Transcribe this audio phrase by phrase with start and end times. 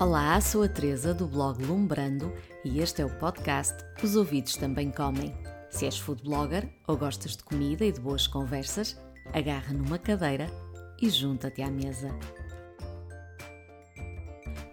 [0.00, 2.32] Olá, sou a Teresa do blog Lumbrando
[2.64, 5.34] e este é o podcast Os Ouvidos Também Comem.
[5.70, 8.96] Se és food blogger ou gostas de comida e de boas conversas,
[9.32, 10.46] agarra numa cadeira
[11.02, 12.16] e junta-te à mesa.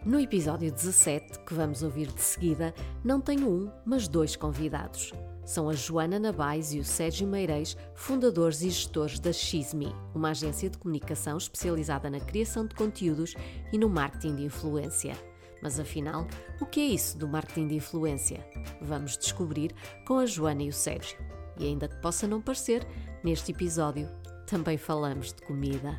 [0.06, 2.72] No episódio 17, que vamos ouvir de seguida,
[3.04, 5.12] não tenho um, mas dois convidados.
[5.46, 10.72] São a Joana Nabais e o Sérgio Meirês, fundadores e gestores da Xme, uma agência
[10.72, 13.36] de comunicação especializada na criação de conteúdos
[13.72, 15.16] e no marketing de influência.
[15.62, 16.28] Mas afinal,
[16.60, 18.44] o que é isso do marketing de influência?
[18.82, 19.72] Vamos descobrir
[20.08, 21.18] com a Joana e o Sérgio.
[21.60, 22.86] E ainda que possa não parecer,
[23.24, 24.10] neste episódio
[24.48, 25.96] também falamos de comida.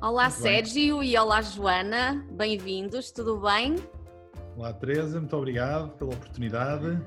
[0.00, 3.76] Olá Sérgio e olá Joana, bem-vindos, tudo bem?
[4.58, 7.00] Olá, Teresa, muito obrigado pela oportunidade.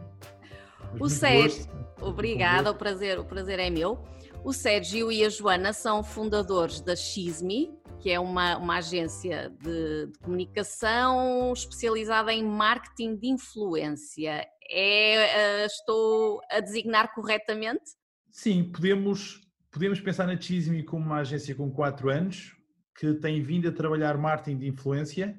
[0.98, 1.66] O Sérgio,
[2.00, 4.02] obrigada, o prazer, o prazer é meu.
[4.42, 10.06] O Sérgio e a Joana são fundadores da Xme, que é uma, uma agência de,
[10.06, 14.48] de, comunicação especializada em marketing de influência.
[14.72, 17.84] É, uh, estou a designar corretamente?
[18.30, 22.56] Sim, podemos, podemos pensar na Xme como uma agência com quatro anos,
[22.98, 25.38] que tem vindo a trabalhar marketing de influência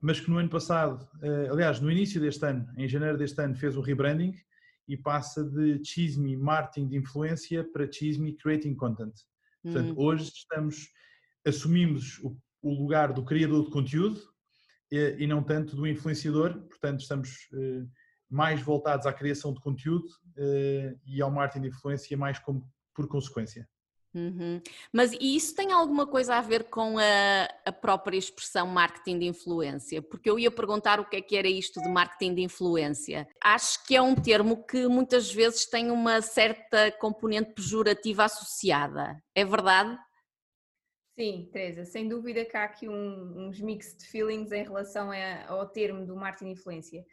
[0.00, 3.54] mas que no ano passado, eh, aliás, no início deste ano, em janeiro deste ano,
[3.54, 4.34] fez o rebranding
[4.88, 9.12] e passa de Chisme Marketing de Influência para Chisme Creating Content.
[9.62, 9.94] Portanto, hum.
[9.98, 10.88] hoje estamos,
[11.46, 14.20] assumimos o, o, lugar do criador de conteúdo
[14.90, 17.84] e, eh, e, não tanto do influenciador, portanto, estamos eh,
[18.28, 20.06] mais voltados à criação de conteúdo
[21.04, 23.68] e ao marketing de influência mais como, por consequência.
[24.12, 24.60] Uhum.
[24.92, 29.26] Mas e isso tem alguma coisa a ver com a, a, própria expressão marketing de
[29.26, 30.02] influência?
[30.02, 33.28] Porque eu ia perguntar o que é que era isto de marketing de influência.
[33.42, 39.22] Acho que é um termo que muitas vezes tem uma certa componente pejorativa associada.
[39.34, 39.96] É verdade?
[41.16, 45.68] Sim, Teresa, sem dúvida que há aqui um, uns mixed feelings em relação a, ao
[45.68, 47.04] termo do marketing de influência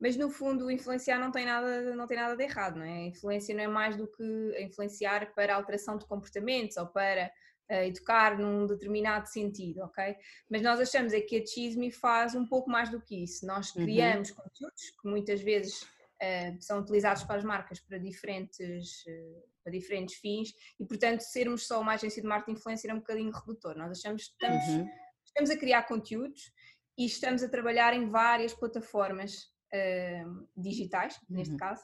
[0.00, 2.92] mas no fundo influenciar não tem nada, não tem nada de errado, não é?
[2.92, 7.30] A influência não é mais do que influenciar para alteração de comportamentos ou para
[7.70, 10.16] uh, educar num determinado sentido, ok?
[10.50, 13.46] Mas nós achamos é que a Chisme faz um pouco mais do que isso.
[13.46, 13.84] Nós uhum.
[13.84, 14.36] criamos uhum.
[14.36, 20.16] conteúdos que muitas vezes uh, são utilizados para as marcas para diferentes, uh, para diferentes
[20.16, 23.76] fins e, portanto, sermos só uma agência de marketing influencer é um bocadinho redutor.
[23.76, 24.88] Nós achamos que estamos, uhum.
[25.24, 26.52] estamos a criar conteúdos
[26.98, 31.58] e estamos a trabalhar em várias plataformas uh, digitais, neste uhum.
[31.58, 31.82] caso,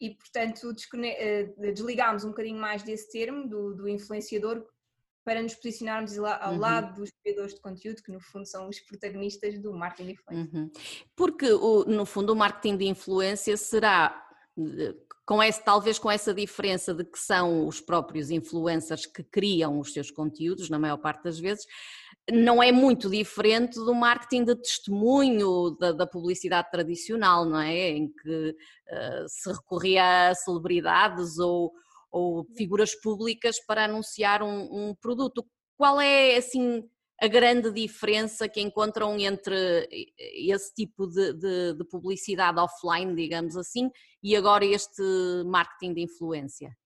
[0.00, 4.64] e portanto uh, desligámos um bocadinho mais desse termo do, do influenciador
[5.24, 6.58] para nos posicionarmos ao uhum.
[6.58, 10.58] lado dos criadores de conteúdo, que no fundo são os protagonistas do marketing de influência.
[10.58, 10.70] Uhum.
[11.14, 11.50] Porque
[11.86, 14.26] no fundo o marketing de influência será
[15.26, 19.92] com esse, talvez com essa diferença de que são os próprios influencers que criam os
[19.92, 21.66] seus conteúdos, na maior parte das vezes,
[22.30, 27.90] não é muito diferente do marketing de testemunho da, da publicidade tradicional, não é?
[27.90, 31.72] Em que uh, se recorria a celebridades ou,
[32.10, 35.44] ou, figuras públicas para anunciar um, um produto.
[35.76, 36.82] Qual é, assim,
[37.20, 43.90] a grande diferença que encontram entre esse tipo de, de, de, publicidade offline, digamos assim,
[44.22, 45.02] e agora este
[45.46, 46.76] marketing de influência?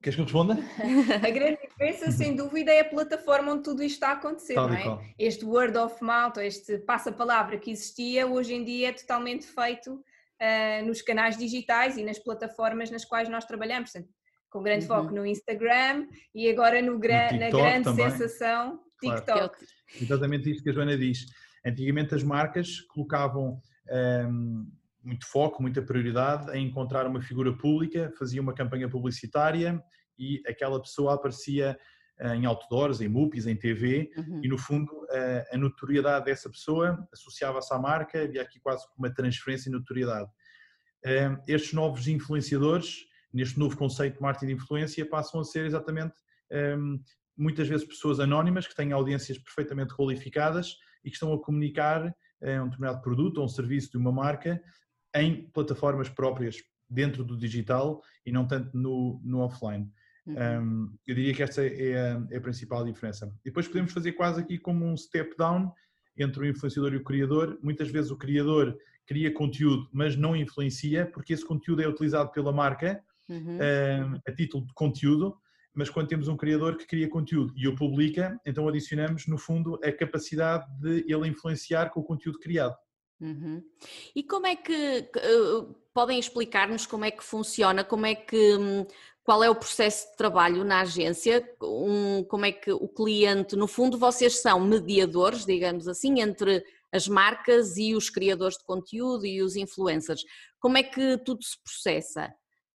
[0.00, 0.54] Queres que eu responda?
[1.26, 4.68] a grande diferença, sem dúvida, é a plataforma onde tudo isto está a acontecer, Tal
[4.68, 5.14] não é?
[5.18, 10.86] Este word of mouth, este passa-palavra que existia, hoje em dia é totalmente feito uh,
[10.86, 14.12] nos canais digitais e nas plataformas nas quais nós trabalhamos, portanto,
[14.48, 14.96] com grande uhum.
[14.96, 18.10] foco no Instagram e agora no gra no na grande também.
[18.10, 19.24] sensação TikTok.
[19.26, 19.52] Claro.
[20.00, 21.26] Exatamente isto que a Joana diz.
[21.64, 23.60] Antigamente as marcas colocavam
[23.90, 24.66] um,
[25.02, 29.82] muito foco, muita prioridade em encontrar uma figura pública, fazia uma campanha publicitária
[30.18, 31.78] e aquela pessoa aparecia
[32.20, 34.40] uh, em outdoors, em MUPIs, em TV uhum.
[34.42, 39.12] e no fundo uh, a notoriedade dessa pessoa associava-se à marca, havia aqui quase uma
[39.12, 40.28] transferência de notoriedade.
[41.04, 46.14] Uh, estes novos influenciadores, neste novo conceito de marketing de influência, passam a ser exatamente
[46.76, 47.00] um,
[47.36, 52.12] muitas vezes pessoas anónimas que têm audiências perfeitamente qualificadas e que estão a comunicar
[52.42, 54.60] um determinado produto ou um serviço de uma marca
[55.14, 56.56] em plataformas próprias
[56.88, 59.90] dentro do digital e não tanto no, no offline.
[60.26, 60.34] Uhum.
[60.34, 63.26] Um, eu diria que esta é a, é a, principal diferença.
[63.40, 65.72] E depois podemos fazer quase aqui como um step down
[66.16, 67.58] entre o influenciador e o criador.
[67.62, 68.76] Muitas vezes o criador
[69.06, 73.56] cria conteúdo, mas não influencia, porque esse conteúdo é utilizado pela marca uhum.
[73.56, 75.36] um, a título de conteúdo.
[75.74, 79.78] Mas quando temos um criador que cria conteúdo e o publica, então adicionamos, no fundo,
[79.82, 82.74] a capacidade de ele influenciar com o conteúdo criado.
[83.20, 83.62] Uhum.
[84.14, 88.86] E como é que uh, podem explicar-nos como é que funciona, como é que hum,
[89.28, 93.66] qual é o processo de trabalho na agência, um, como é que o cliente, no
[93.66, 99.42] fundo, vocês são mediadores, digamos assim, entre as marcas e os criadores de conteúdo e
[99.42, 100.24] os influencers.
[100.58, 102.32] Como é que tudo se processa?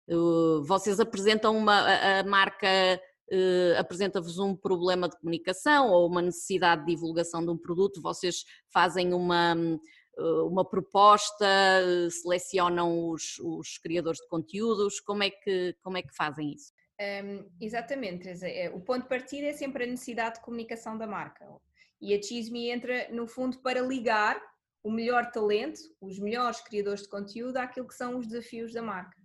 [0.08, 3.00] Uh, vocês apresentam uma a, a marca
[3.32, 8.44] uh, apresenta-vos um problema de comunicação ou uma necessidade de divulgação de um produto, vocês
[8.72, 9.80] fazem uma uh,
[10.18, 11.46] uma proposta,
[12.10, 16.72] selecionam os, os, criadores de conteúdos, como é que, como é que fazem isso?
[17.00, 18.46] Um, exatamente, Teresa.
[18.46, 21.46] É, o ponto de partida é sempre a necessidade de comunicação da marca.
[22.00, 24.40] E a Chisme entra, no fundo, para ligar
[24.82, 29.16] o melhor talento, os melhores criadores de conteúdo, àquilo que são os desafios da marca.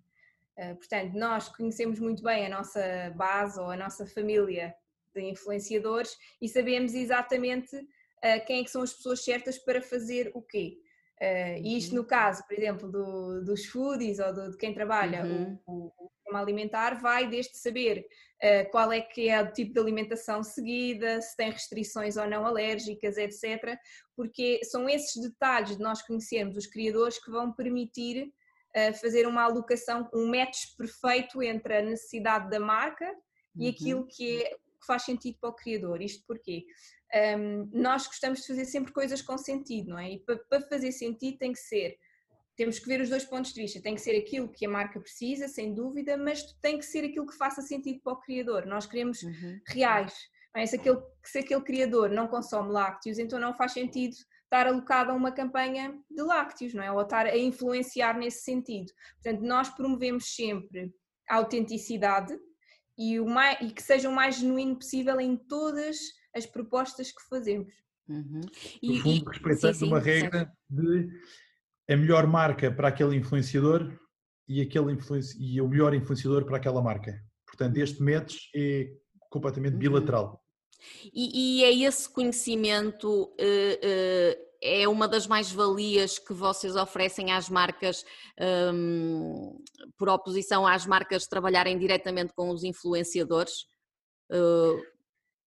[0.57, 4.73] Uh, portanto, nós conhecemos muito bem a nossa base ou a nossa família
[5.13, 7.85] de influenciadores e sabemos exatamente
[8.45, 10.79] quem é que são as pessoas certas para fazer o quê.
[11.21, 11.99] Uh, e isto uhum.
[11.99, 15.57] no caso, por exemplo, do, dos foodies ou do, de quem trabalha uhum.
[15.65, 18.05] o, o, sistema alimentar, vai desde saber
[18.43, 22.45] uh, qual é que é o tipo de alimentação seguida, se tem restrições ou não
[22.45, 23.77] alérgicas, etc.
[24.13, 28.31] Porque são esses detalhes de nós conhecermos os criadores que vão permitir
[28.99, 33.09] fazer uma alocação, um match perfeito entre a necessidade da marca
[33.55, 33.71] e uhum.
[33.71, 36.01] aquilo que, é, que faz sentido para o criador.
[36.01, 36.65] Isto porquê?
[37.37, 40.11] Um, nós gostamos de fazer sempre coisas com sentido, não é?
[40.11, 41.97] E para, para fazer sentido tem que ser
[42.55, 43.81] temos que ver os dois pontos de vista.
[43.81, 47.27] Tem que ser aquilo que a marca precisa, sem dúvida, mas tem que ser aquilo
[47.27, 48.65] que faça sentido para o criador.
[48.65, 49.59] Nós queremos uhum.
[49.67, 50.13] reais.
[50.55, 50.65] É?
[50.65, 54.15] Se, aquele, se aquele criador não consome lácteos, então não faz sentido
[54.45, 56.89] estar alocado a uma campanha de lácteos, não é?
[56.89, 58.91] Ou estar a influenciar nesse sentido.
[59.21, 60.93] Portanto, nós promovemos sempre
[61.29, 62.37] a autenticidade
[62.97, 65.97] e, o mais, e que seja o mais genuíno possível em todas
[66.35, 67.73] as propostas que fazemos.
[68.07, 68.41] Uhum.
[68.81, 70.53] E, no fundo, respeitando sim, sim, uma regra certo.
[70.69, 71.09] de
[71.89, 73.97] a melhor marca para aquele influenciador
[74.47, 75.37] e, aquele influenci...
[75.39, 77.19] e o melhor influenciador para aquela marca.
[77.45, 78.89] Portanto, este match é
[79.29, 79.79] completamente uhum.
[79.79, 80.43] bilateral.
[81.13, 87.49] E, e é esse conhecimento uh, uh, é uma das mais-valias que vocês oferecem às
[87.49, 88.03] marcas,
[88.73, 89.63] um,
[89.97, 93.65] por oposição às marcas trabalharem diretamente com os influenciadores?
[94.31, 94.81] Uh,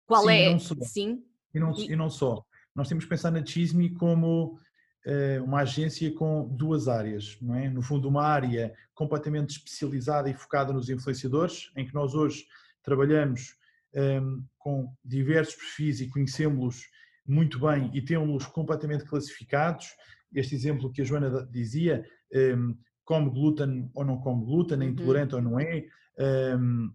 [0.06, 0.50] qual Sim, é?
[0.51, 0.75] Não só.
[0.81, 1.24] Sim.
[1.54, 2.44] E não, e não só.
[2.75, 4.57] Nós temos que pensar na Chisme como
[5.06, 7.69] eh, uma agência com duas áreas, não é?
[7.69, 12.45] No fundo, uma área completamente especializada e focada nos influenciadores, em que nós hoje
[12.81, 13.56] trabalhamos
[13.94, 16.89] um, com diversos perfis e conhecemos-los
[17.25, 19.88] muito bem e temos-los completamente classificados.
[20.34, 25.36] Este exemplo que a Joana dizia, um, come glúten ou não come glúten, é intolerante
[25.36, 25.44] uhum.
[25.44, 25.86] ou não é,
[26.58, 26.92] um,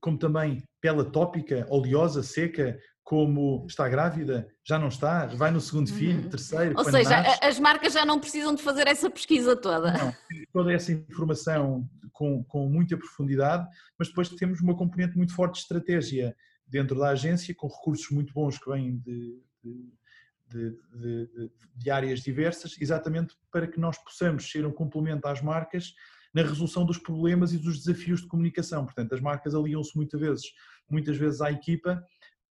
[0.00, 5.92] como também pele tópica, oleosa, seca, como está grávida, já não está, vai no segundo
[5.92, 6.30] filho, uhum.
[6.30, 6.74] terceiro.
[6.78, 7.44] Ou seja, nasce.
[7.44, 9.92] as marcas já não precisam de fazer essa pesquisa toda.
[9.92, 10.14] Não,
[10.52, 13.68] toda essa informação com, com muita profundidade,
[13.98, 16.36] mas depois temos uma componente muito forte de estratégia
[16.70, 22.76] dentro da agência, com recursos muito bons que vêm de, de, de, de áreas diversas,
[22.80, 25.94] exatamente para que nós possamos ser um complemento às marcas
[26.32, 28.84] na resolução dos problemas e dos desafios de comunicação.
[28.84, 30.44] Portanto, as marcas aliam-se muitas vezes,
[30.88, 32.02] muitas vezes à equipa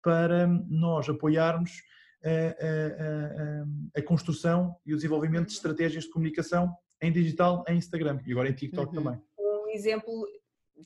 [0.03, 1.71] para nós apoiarmos
[2.25, 7.77] a, a, a, a, construção e o desenvolvimento de estratégias de comunicação em digital, em
[7.77, 9.05] Instagram e agora em TikTok uhum.
[9.05, 9.21] também.
[9.39, 10.27] Um exemplo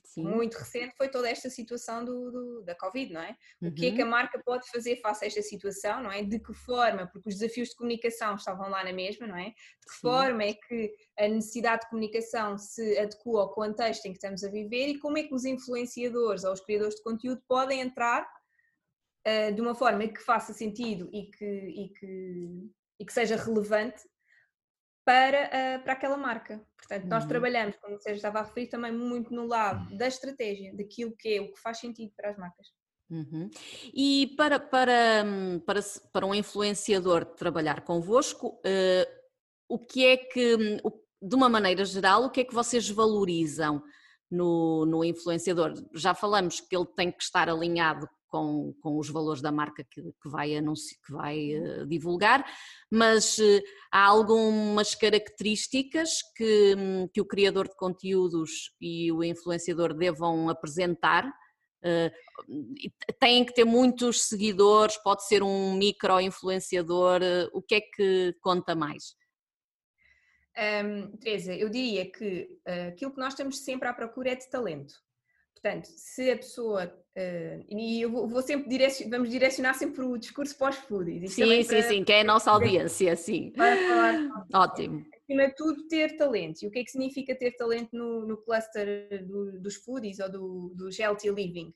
[0.03, 0.23] Sim.
[0.23, 3.35] muito recente foi toda esta situação do, do da Covid, não é?
[3.61, 3.69] Uhum.
[3.69, 4.11] O que é que a uhum.
[4.11, 6.23] marca pode fazer face a esta situação, não é?
[6.23, 9.49] De que forma, porque os desafios de comunicação estavam lá na mesma, não é?
[9.49, 10.01] De que Sim.
[10.01, 14.49] forma é que a necessidade de comunicação se adequa ao contexto em que estamos a
[14.49, 18.27] viver e como é que os influenciadores ou os criadores de conteúdo podem entrar
[19.27, 24.01] uh, de uma forma que faça sentido e que, e que, e que seja relevante
[25.05, 26.61] para, uh, para aquela marca.
[26.77, 27.29] Portanto, nós uhum.
[27.29, 29.97] trabalhamos, como você estava a referir, também muito no lado uhum.
[29.97, 32.67] da estratégia, daquilo que é o que faz sentido para as marcas.
[33.09, 33.49] Uhum.
[33.93, 35.25] E para, para,
[35.65, 35.79] para,
[36.11, 39.23] para um influenciador trabalhar convosco, uh,
[39.69, 40.57] o que é que,
[41.21, 43.83] de uma maneira geral, o que é que vocês valorizam
[44.29, 45.73] no, no influenciador?
[45.93, 50.01] Já falamos que ele tem que estar alinhado com, com os valores da marca que,
[50.01, 52.43] que vai, anunci, que vai uh, divulgar,
[52.89, 53.61] mas uh,
[53.91, 61.31] há algumas características que, um, que o criador de conteúdos e o influenciador devam apresentar.
[61.85, 62.09] Uh,
[63.19, 67.19] têm que ter muitos seguidores, pode ser um micro-influenciador,
[67.51, 69.15] o que é que conta mais?
[70.57, 74.49] Um, Teresa, eu diria que uh, aquilo que nós estamos sempre à procura é de
[74.49, 74.95] talento.
[75.53, 80.57] Portanto, se a pessoa, uh, e eu vou, sempre direcionar, vamos direcionar sempre o discurso
[80.57, 81.31] pós-foodies.
[81.33, 83.51] Sim, sim, para, sim, que é a nossa audiência, sim.
[83.51, 84.45] Para falar.
[84.53, 85.05] Ótimo.
[85.23, 86.63] Acima de tudo, ter talento.
[86.63, 90.29] E o que é que significa ter talento no, no cluster do, dos foodies ou
[90.29, 91.73] do, do healthy living?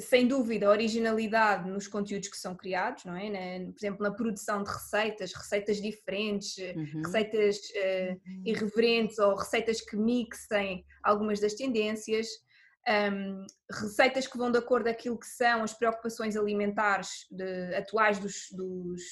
[0.00, 3.30] sem dúvida, a originalidade nos conteúdos que são criados, não é?
[3.30, 7.02] Na, por exemplo, na produção de receitas, receitas diferentes, uhum.
[7.04, 12.28] receitas uh, irreverentes ou receitas que mixem algumas das tendências,
[12.88, 18.18] um, receitas que vão de acordo com aquilo que são as preocupações alimentares de, atuais
[18.18, 19.02] dos, dos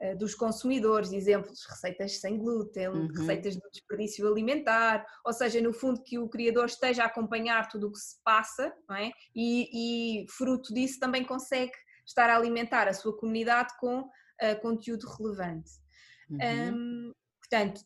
[0.00, 3.08] eh, dos consumidores, exemplos, receitas sem glúten, uhum.
[3.08, 7.88] receitas de desperdício alimentar, ou seja, no fundo que o criador esteja a acompanhar tudo
[7.88, 9.10] o que se passa, é?
[9.34, 11.72] E, e fruto disso também consegue
[12.06, 15.70] estar a alimentar a sua comunidade com uh, conteúdo relevante.
[16.30, 16.76] Uhum.
[16.76, 17.80] Um, portanto,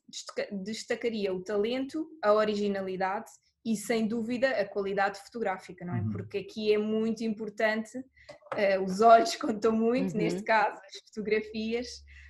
[0.64, 3.30] destacaria o talento, a originalidade
[3.64, 6.00] e sem dúvida a qualidade fotográfica, não é?
[6.00, 6.10] Uhum.
[6.10, 10.18] Porque aqui é muito importante, uh, os olhos contam muito, uhum.
[10.18, 11.86] neste caso as fotografias,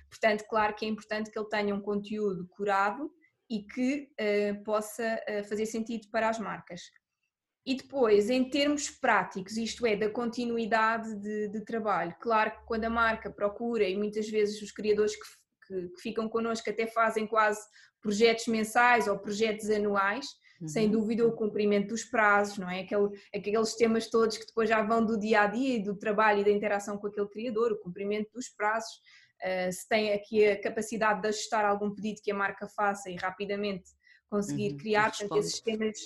[0.09, 3.11] portanto, claro que é importante que ele tenha um conteúdo curado
[3.49, 6.81] e que uh, possa uh, fazer sentido para as marcas.
[7.65, 12.83] E depois, em termos práticos, isto é, da continuidade de, de trabalho, claro que quando
[12.83, 15.23] a marca procura, e muitas vezes os criadores que,
[15.67, 17.61] que, que ficam connosco até fazem quase
[18.01, 20.25] projetos mensais ou projetos anuais,
[20.67, 20.91] sem uhum.
[20.91, 22.81] dúvida o cumprimento dos prazos, não é?
[22.81, 26.41] Aquele, aqueles temas todos que depois já vão do dia a dia e do trabalho
[26.41, 28.93] e da interação com aquele criador, o cumprimento dos prazos,
[29.41, 33.15] uh, se tem aqui a capacidade de ajustar algum pedido que a marca faça e
[33.15, 33.91] rapidamente
[34.29, 35.97] conseguir uhum, criar, portanto, esses temas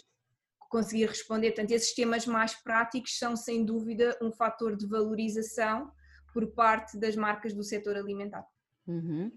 [0.70, 5.90] conseguir responder, portanto, esses temas mais práticos são sem dúvida um fator de valorização
[6.34, 8.46] por parte das marcas do setor alimentar.
[8.86, 9.32] Uhum.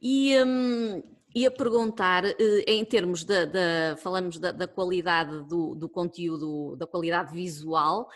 [0.00, 1.02] E um,
[1.36, 3.46] ia perguntar, eh, em termos da,
[3.98, 8.08] falamos da, da qualidade do, do, conteúdo, da qualidade visual,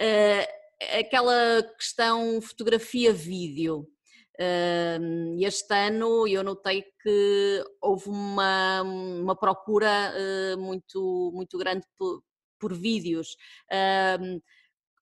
[0.00, 3.88] uh, aquela questão fotografia-vídeo.
[4.36, 10.12] Uh, este ano eu notei que houve uma, uma procura
[10.58, 12.24] muito, muito grande por,
[12.58, 13.36] por vídeos.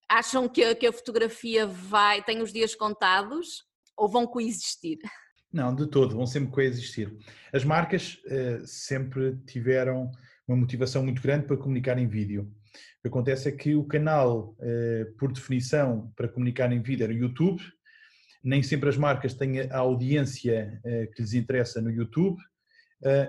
[0.06, 3.64] Acham que a, que a fotografia vai, tem os dias contados
[3.96, 4.98] ou vão coexistir?
[5.52, 7.14] Não, de todo, vão sempre coexistir.
[7.52, 10.10] As marcas uh, sempre tiveram
[10.48, 12.44] uma motivação muito grande para comunicar em vídeo.
[12.98, 17.12] O que acontece é que o canal, uh, por definição, para comunicar em vídeo era
[17.12, 17.62] o YouTube.
[18.42, 22.40] Nem sempre as marcas têm a audiência uh, que lhes interessa no YouTube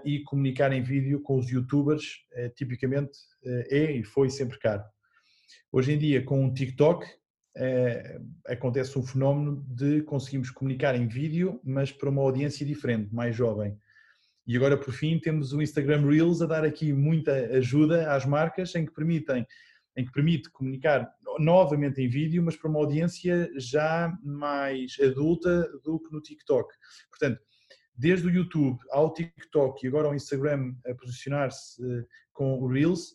[0.05, 2.19] e comunicar em vídeo com os youtubers
[2.55, 4.83] tipicamente é e foi sempre caro.
[5.71, 7.07] Hoje em dia, com o TikTok,
[8.47, 13.77] acontece um fenómeno de conseguimos comunicar em vídeo, mas para uma audiência diferente, mais jovem.
[14.45, 18.75] E agora, por fim, temos o Instagram Reels a dar aqui muita ajuda às marcas,
[18.75, 19.45] em que permitem,
[19.95, 25.99] em que permite comunicar novamente em vídeo, mas para uma audiência já mais adulta do
[25.99, 26.73] que no TikTok.
[27.09, 27.39] Portanto,
[27.95, 33.13] desde o YouTube ao TikTok e agora ao Instagram a posicionar-se eh, com o Reels,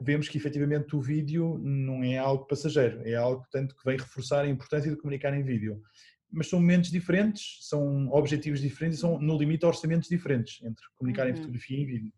[0.00, 4.44] vemos que efetivamente o vídeo não é algo passageiro, é algo portanto, que vem reforçar
[4.44, 5.80] a importância de comunicar em vídeo.
[6.30, 11.26] Mas são momentos diferentes, são objetivos diferentes e são, no limite, orçamentos diferentes entre comunicar
[11.26, 11.32] uhum.
[11.32, 12.12] em fotografia e em vídeo.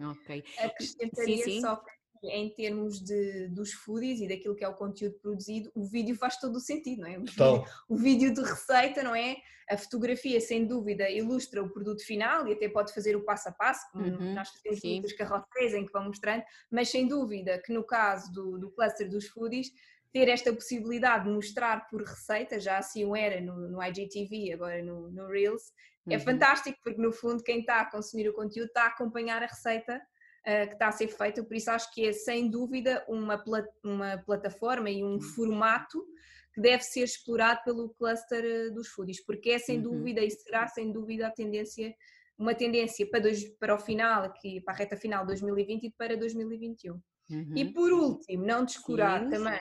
[0.00, 0.44] Ok.
[0.58, 1.60] Acrescentaria sim, sim.
[1.60, 5.84] só que em termos de, dos foodies e daquilo que é o conteúdo produzido, o
[5.84, 7.18] vídeo faz todo o sentido, não é?
[7.18, 9.36] O vídeo, o vídeo, de receita, não é?
[9.70, 13.52] A fotografia, sem dúvida, ilustra o produto final e até pode fazer o passo a
[13.52, 17.72] passo, como uhum, nós fazemos muitas carroças em que vão mostrando, mas sem dúvida que
[17.72, 19.70] no caso do, do cluster dos foodies,
[20.12, 24.82] ter esta possibilidade de mostrar por receita, já assim o era no, no IGTV, agora
[24.82, 25.72] no, no Reels,
[26.06, 26.16] é uhum.
[26.16, 29.46] é fantástico porque no fundo quem está a consumir o conteúdo está a acompanhar a
[29.46, 30.00] receita
[30.46, 33.66] uh, que está a ser feita, por isso acho que é sem dúvida uma, plat
[33.84, 36.04] uma plataforma e um formato
[36.52, 39.82] que deve ser explorado pelo cluster eh, dos foodies, porque é sem uhum.
[39.82, 41.94] dúvida e será sem dúvida a tendência,
[42.36, 44.32] uma tendência para, dois, para o final,
[44.64, 46.94] para a reta final de 2020 e para 2021.
[46.94, 47.52] Uhum.
[47.54, 49.30] E por último, não descurar Sim.
[49.30, 49.60] também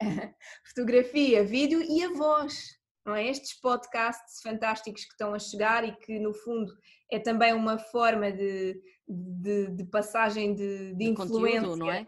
[0.66, 2.76] fotografia, vídeo e a voz.
[3.04, 3.26] Não é?
[3.28, 6.72] Estes podcasts fantásticos que estão a chegar e que, no fundo,
[7.10, 12.06] é também uma forma de, de, de passagem de, de, de influência, conteúdo, não é?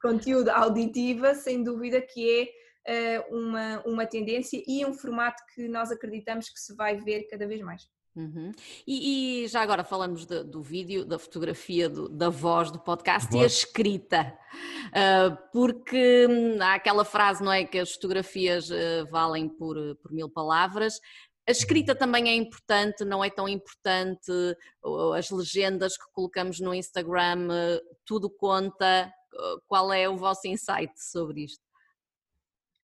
[0.00, 2.52] conteúdo auditiva, sem dúvida que
[2.86, 7.26] é uh, uma, uma tendência e um formato que nós acreditamos que se vai ver
[7.28, 7.88] cada vez mais.
[8.16, 8.50] Uhum.
[8.86, 13.30] E, e, já agora falamos de, do vídeo, da fotografia, do, da voz do podcast
[13.30, 13.42] voz.
[13.42, 14.38] e a escrita,
[14.88, 20.10] uh, porque hum, há aquela frase, não é, que as fotografias uh, valem por, por
[20.12, 20.98] mil palavras,
[21.46, 24.32] a escrita também é importante, não é tão importante
[25.14, 27.46] as legendas que colocamos no Instagram,
[28.04, 29.12] tudo conta,
[29.68, 31.62] qual é o vosso insight sobre isto?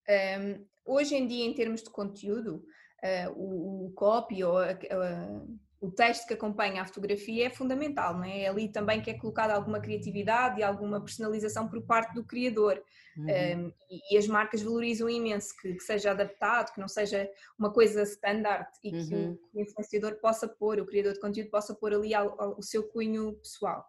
[0.09, 2.65] Um, hoje em dia, em termos de conteúdo,
[3.03, 5.43] uh, o, o, copy ou a, a,
[5.81, 8.43] o texto que acompanha a fotografia é fundamental, não é?
[8.43, 12.83] é ali também que é colocada alguma criatividade e alguma personalização por parte do criador.
[13.17, 13.25] Uhum.
[13.25, 17.29] Um, e, e, as marcas valorizam imenso que, que, seja adaptado, que não seja
[17.59, 21.75] uma coisa standard e que o, o, influenciador possa pôr, o criador de conteúdo possa
[21.75, 23.85] pôr ali ao, ao, o seu cunho pessoal.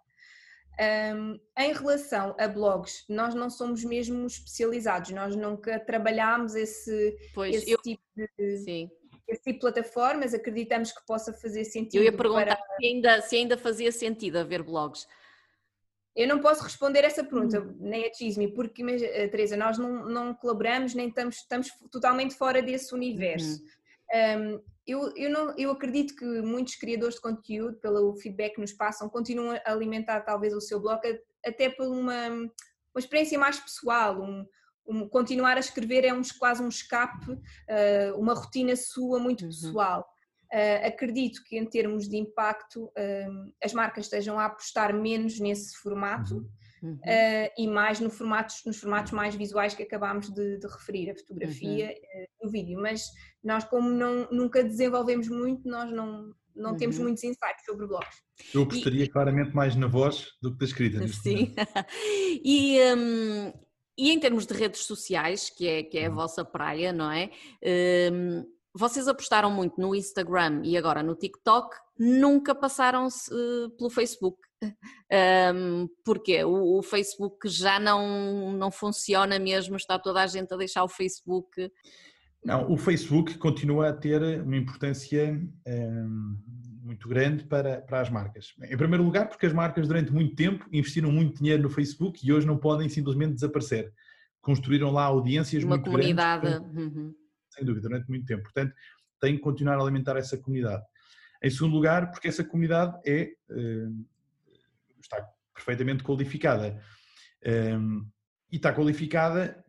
[0.80, 7.56] Um, em relação a blogs, nós não somos mesmo especializados, nós nunca trabalhámos esse, pois,
[7.56, 8.58] esse eu, tipo de.
[8.64, 8.90] Sim.
[9.34, 12.02] Esse tipo plataformas, acreditamos que possa fazer sentido.
[12.02, 12.78] Eu ia perguntar para...
[12.78, 15.08] se, ainda, se ainda fazia sentido haver blogs.
[16.16, 17.76] Eu não posso responder essa pergunta, hum.
[17.80, 22.36] nem a Chisme, porque, mas, eh, Teresa, nós não, não colaboramos, nem estamos, estamos totalmente
[22.36, 23.62] fora desse universo.
[23.62, 23.68] Hum.
[24.14, 28.74] Um, eu, eu, não, eu acredito que muitos criadores de conteúdo, pelo feedback que nos
[28.74, 31.02] passam, continuam a alimentar talvez o seu blog
[31.44, 34.46] até por uma, uma experiência mais pessoal, um,
[34.88, 39.50] um, continuar a escrever é um, quase um escape, uh, uma rotina sua muito uhum.
[39.50, 40.08] pessoal.
[40.54, 45.76] Uh, acredito que em termos de impacto uh, as marcas estejam a apostar menos nesse
[45.78, 46.50] formato uhum.
[46.84, 46.96] Uhum.
[46.96, 51.16] Uh, e mais no formatos, nos formatos mais visuais que acabámos de, de referir, a
[51.16, 52.26] fotografia uhum.
[52.42, 52.78] e o vídeo.
[52.80, 53.06] Mas
[53.42, 56.78] nós, como não, nunca desenvolvemos muito, nós não, não uhum.
[56.78, 58.18] temos muitos insights sobre blogs.
[58.54, 61.08] Eu gostaria e, claramente mais na voz do que da escrita.
[61.08, 61.56] Sim.
[62.44, 63.54] e, um,
[63.98, 66.16] e em termos de redes sociais, que é, que é a uhum.
[66.16, 67.30] vossa praia, não é?
[68.12, 68.44] Um,
[68.76, 74.38] vocês apostaram muito no Instagram e agora no TikTok, nunca passaram-se uh, pelo Facebook.
[75.54, 80.58] Um, porque o, o, Facebook já não, não funciona mesmo, está toda a gente a
[80.58, 81.70] deixar o Facebook.
[82.44, 86.36] Não, o Facebook continua a ter uma importância um,
[86.94, 88.54] muito grande para, para as marcas.
[88.62, 92.32] Em primeiro lugar, porque as marcas durante muito tempo investiram muito dinheiro no Facebook e
[92.32, 93.92] hoje não podem simplesmente desaparecer.
[94.42, 96.42] Construíram lá audiências uma muito comunidade.
[96.42, 96.68] grandes.
[96.68, 97.16] Portanto, uhum.
[97.50, 98.44] Sem dúvida, durante muito tempo.
[98.44, 98.74] Portanto,
[99.20, 100.84] tem que continuar a alimentar essa comunidade.
[101.42, 104.06] Em segundo lugar, porque essa comunidade é, hum,
[105.02, 106.82] está perfeitamente qualificada.
[107.46, 108.08] Um,
[108.52, 109.64] e está qualificada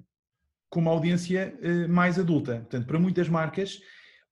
[0.69, 2.61] com uma audiência uh, mais adulta.
[2.61, 3.81] Portanto, para muitas marcas,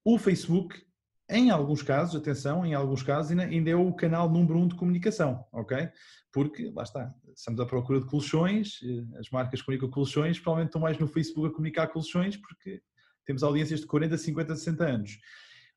[0.04, 0.84] o Facebook,
[1.32, 5.44] em alguns casos, atenção, em alguns casos ainda, é o canal número um de comunicação,
[5.52, 5.88] ok?
[6.32, 10.80] Porque, lá está, estamos à procura de colchões, eh, as marcas comunicam colchões provavelmente estão
[10.80, 12.82] mais no Facebook a comunicar colchões porque
[13.24, 15.18] temos audiências de 40, 50, 60 anos.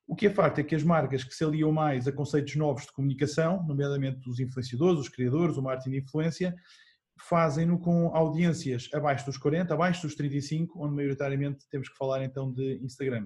[0.07, 2.85] O que é facto é que as marcas que se aliam mais a conceitos novos
[2.85, 6.55] de comunicação, nomeadamente os influenciadores, os criadores, o marketing de influência,
[7.17, 12.51] fazem-no com audiências abaixo dos 40, abaixo dos 35, onde maioritariamente temos que falar então
[12.51, 13.25] de Instagram.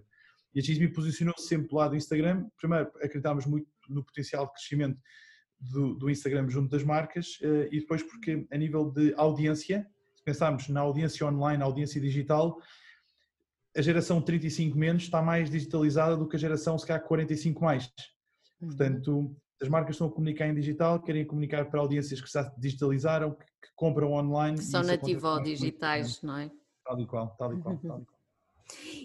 [0.54, 2.48] E a XMI posicionou-se sempre do lado do Instagram.
[2.58, 5.00] Primeiro, acreditámos muito no potencial de crescimento
[5.60, 9.86] do, do, Instagram junto das marcas eh, e depois porque a nível de audiência,
[10.16, 12.58] se pensarmos na audiência online, na audiência digital,
[13.76, 17.92] a geração 35 menos está mais digitalizada do que a geração se calhar 45 mais.
[18.62, 18.68] Uhum.
[18.68, 23.32] Portanto, as marcas estão a comunicar em digital, querem comunicar para audiências que já digitalizaram,
[23.34, 24.58] que, que compram online.
[24.58, 26.50] Que são nativo digitais, não é?
[26.86, 28.19] Tal e qual, tal e qual, tal e qual.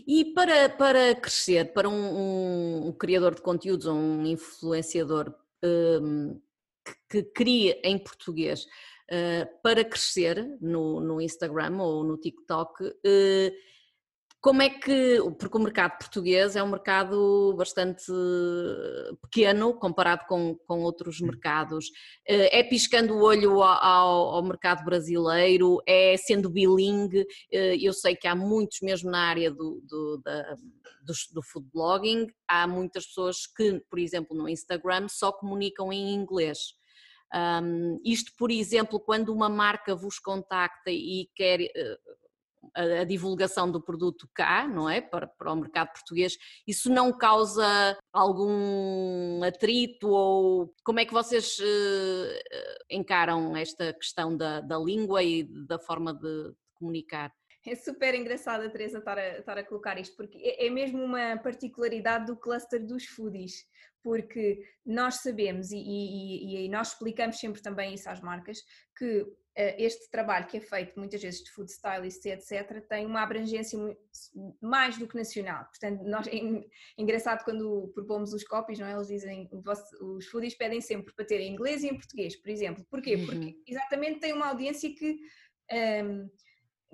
[0.06, 6.40] E para, para crescer, para um, um, um criador de conteúdos ou um influenciador um,
[6.84, 8.64] que, que cria em português,
[9.10, 12.94] uh, para crescer no, no Instagram ou no TikTok, uh,
[14.44, 18.12] como é que, porque o mercado português é um mercado bastante
[19.22, 21.86] pequeno comparado com, com outros mercados,
[22.28, 28.14] eh, é piscando o olho ao, ao mercado brasileiro, é sendo bilingue, eh, eu sei
[28.14, 30.54] que há muitos mesmo na área do, do, da,
[31.02, 36.12] do, do food blogging, há muitas pessoas que, por exemplo, no Instagram só comunicam em
[36.12, 36.74] inglês.
[37.34, 41.98] Um, isto, por exemplo, quando uma marca vos contacta e quer eh,
[42.74, 45.00] a, divulgação do produto cá, não é?
[45.00, 51.58] Para, para o mercado português, isso não causa algum atrito ou como é que vocês
[51.58, 57.32] uh, encaram esta questão da, da língua e da forma de comunicar?
[57.66, 61.02] É super engraçado a Teresa estar a, estar a colocar isto, porque é, é mesmo
[61.02, 63.66] uma particularidade do cluster dos foodies,
[64.02, 68.58] porque nós sabemos e, e, e, nós explicamos sempre também isso às marcas,
[68.96, 73.22] que eh, este trabalho que é feito muitas vezes de food stylist etc tem uma
[73.22, 73.78] abrangência
[74.60, 76.40] mais do que nacional portanto nós é
[76.98, 78.94] engraçado quando propomos os copies não é?
[78.94, 79.48] eles dizem
[80.00, 83.26] os foodies pedem sempre para ter em inglês e em português por exemplo porquê uhum.
[83.26, 86.30] porque exatamente tem uma audiência que um, ehm,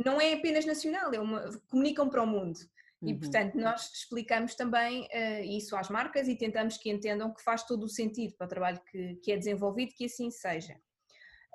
[0.05, 2.59] não é apenas nacional é uma comunicam para o mundo
[3.03, 3.19] e, uhum.
[3.19, 7.85] portanto, nós explicamos também uh, isso às marcas e tentamos que entendam que faz todo
[7.85, 10.75] o sentido para o trabalho que, que é desenvolvido, que assim seja.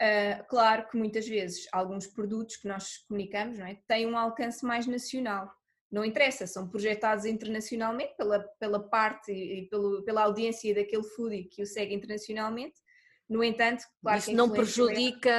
[0.01, 4.88] Uh, claro que muitas vezes alguns produtos que nós comunicamos é, têm um alcance mais
[4.88, 5.49] nacional.
[5.91, 11.62] Não interessa, são projetados internacionalmente pela, pela parte e pelo, pela audiência daquele foodie que
[11.62, 12.75] o segue internacionalmente.
[13.29, 15.31] No entanto, claro Isso não prejudica,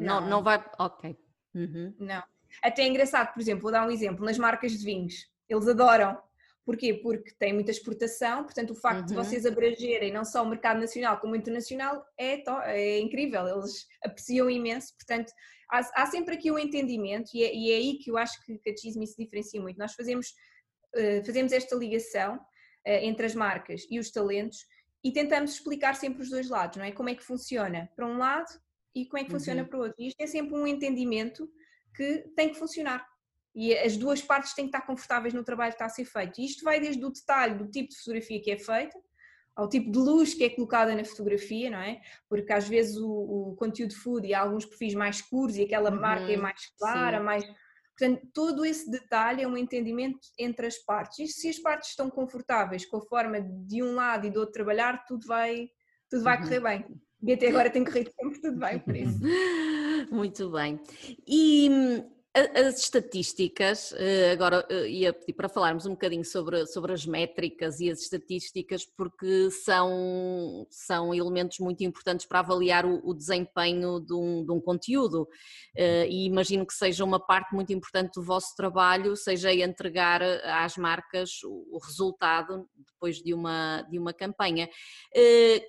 [0.00, 0.20] não.
[0.20, 0.64] não, não vai.
[0.78, 1.16] Ok.
[1.54, 1.94] Uhum.
[1.98, 2.22] Não.
[2.62, 6.18] Até é engraçado, por exemplo, vou dar um exemplo: nas marcas de vinhos, eles adoram
[6.64, 6.94] Porquê?
[6.94, 9.06] Porque tem muita exportação, portanto o facto uhum.
[9.06, 13.86] de vocês abrangerem não só o mercado nacional como o internacional é, é incrível, eles
[14.02, 15.32] apreciam imenso, portanto
[15.68, 18.58] há, há, sempre aqui um entendimento e é, e é, aí que eu acho que,
[18.58, 19.76] que a Chisme se diferencia muito.
[19.76, 20.28] Nós fazemos,
[20.94, 24.58] uh, fazemos esta ligação uh, entre as marcas e os talentos
[25.02, 26.92] e tentamos explicar sempre os dois lados, não é?
[26.92, 28.46] Como é que funciona para um lado
[28.94, 29.68] e como é que funciona uhum.
[29.68, 29.96] para o outro.
[29.98, 31.48] E isto é sempre um entendimento
[31.94, 33.06] que tem que funcionar
[33.54, 36.40] e as duas partes têm que estar confortáveis no trabalho que está a ser feito.
[36.40, 38.98] E isto vai desde o detalhe do tipo de fotografia que é feita,
[39.54, 42.00] ao tipo de luz que é colocada na fotografia, não é?
[42.28, 43.10] Porque às vezes o,
[43.50, 46.66] o conteúdo food e há alguns perfis mais escuros e aquela uhum, marca é mais
[46.78, 47.24] clara, sim.
[47.24, 47.44] mais.
[47.98, 51.18] Portanto, todo esse detalhe é um entendimento entre as partes.
[51.18, 54.54] E se as partes estão confortáveis com a forma de um lado e do outro
[54.54, 55.68] trabalhar, tudo vai,
[56.08, 56.42] tudo vai uhum.
[56.44, 56.86] correr bem.
[57.22, 59.20] E até agora tem corrido sempre tudo bem por isso.
[60.10, 60.80] Muito bem.
[61.26, 66.94] E hum, as estatísticas, eh, agora eh, ia pedir para falarmos um bocadinho sobre, sobre
[66.94, 73.12] as métricas e as estatísticas, porque são, são elementos muito importantes para avaliar o, o
[73.12, 75.28] desempenho de um, de um, conteúdo.
[75.76, 80.78] Eh, e imagino que seja uma parte muito importante do vosso trabalho, seja entregar às
[80.78, 84.70] marcas o, resultado depois de uma, de uma campanha.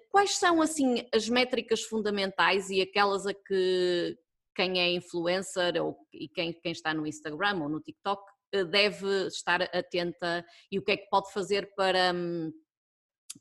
[0.09, 4.17] Quais são, assim, as métricas fundamentais e aquelas a que
[4.55, 9.27] quem é influencer ou, e quem, quem está no Instagram ou no TikTok eh, deve
[9.27, 12.51] estar atenta e o que é que pode fazer para, hum,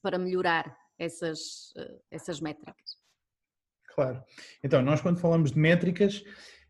[0.00, 3.02] para melhorar essas, eh, essas métricas?
[3.88, 4.22] Claro.
[4.64, 6.24] Então, nós quando falamos de métricas,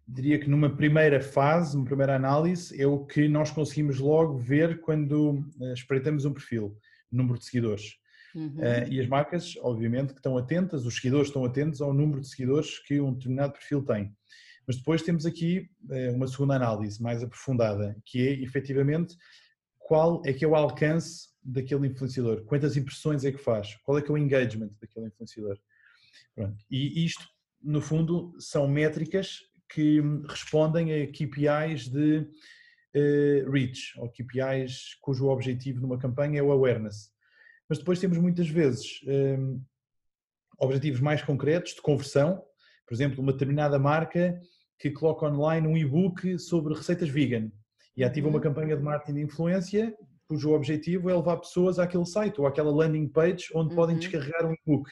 [0.07, 4.81] diria que numa primeira fase, uma primeira análise, é o que nós conseguimos logo ver
[4.81, 6.76] quando eh, espreitamos um perfil,
[7.11, 8.02] número de seguidores.
[8.35, 8.47] Uhum.
[8.47, 12.29] Uh, e as marcas, obviamente, que estão atentas, os seguidores estão atentos ao número de
[12.29, 14.14] seguidores que um determinado perfil tem.
[14.66, 19.16] Mas depois temos aqui uh, uma segunda análise mais aprofundada, que é efetivamente
[19.79, 24.03] qual é que é o alcance daquele influenciador, quantas impressões é que faz, qual é
[24.03, 25.59] que é o engagement daquele influenciador.
[26.35, 26.64] Pronto.
[26.71, 27.25] E isto,
[27.61, 35.81] no fundo, são métricas que respondem a KPIs de uh, reach, ou KPIs cujo objetivo
[35.81, 37.12] numa campanha é o awareness
[37.73, 39.59] mas depois temos muitas vezes um,
[40.59, 42.45] objetivos mais concretos de conversão,
[42.87, 44.39] por exemplo, uma determinada marca
[44.79, 47.51] que coloca online um e-book sobre receitas vegan
[47.97, 48.43] e ativa uma uhum.
[48.43, 49.97] campanha de marketing de influência
[50.29, 53.77] cujo objetivo é levar pessoas àquele site ou àquela landing page onde uhum.
[53.77, 54.91] podem descarregar um e-book.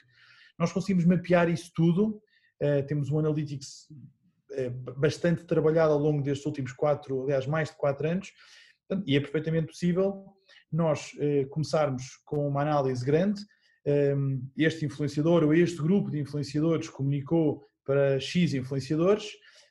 [0.59, 2.23] Nós conseguimos mapear isso tudo,
[2.63, 3.91] uh, temos um analytics
[4.53, 8.33] uh, bastante trabalhado ao longo destes últimos quatro, aliás, mais de quatro anos,
[9.07, 10.35] e é perfeitamente possível
[10.73, 13.43] nós eh, começarmos com uma análise grande,
[13.85, 19.25] ehm, este influenciador ou este grupo de influenciadores comunicou para X influenciadores,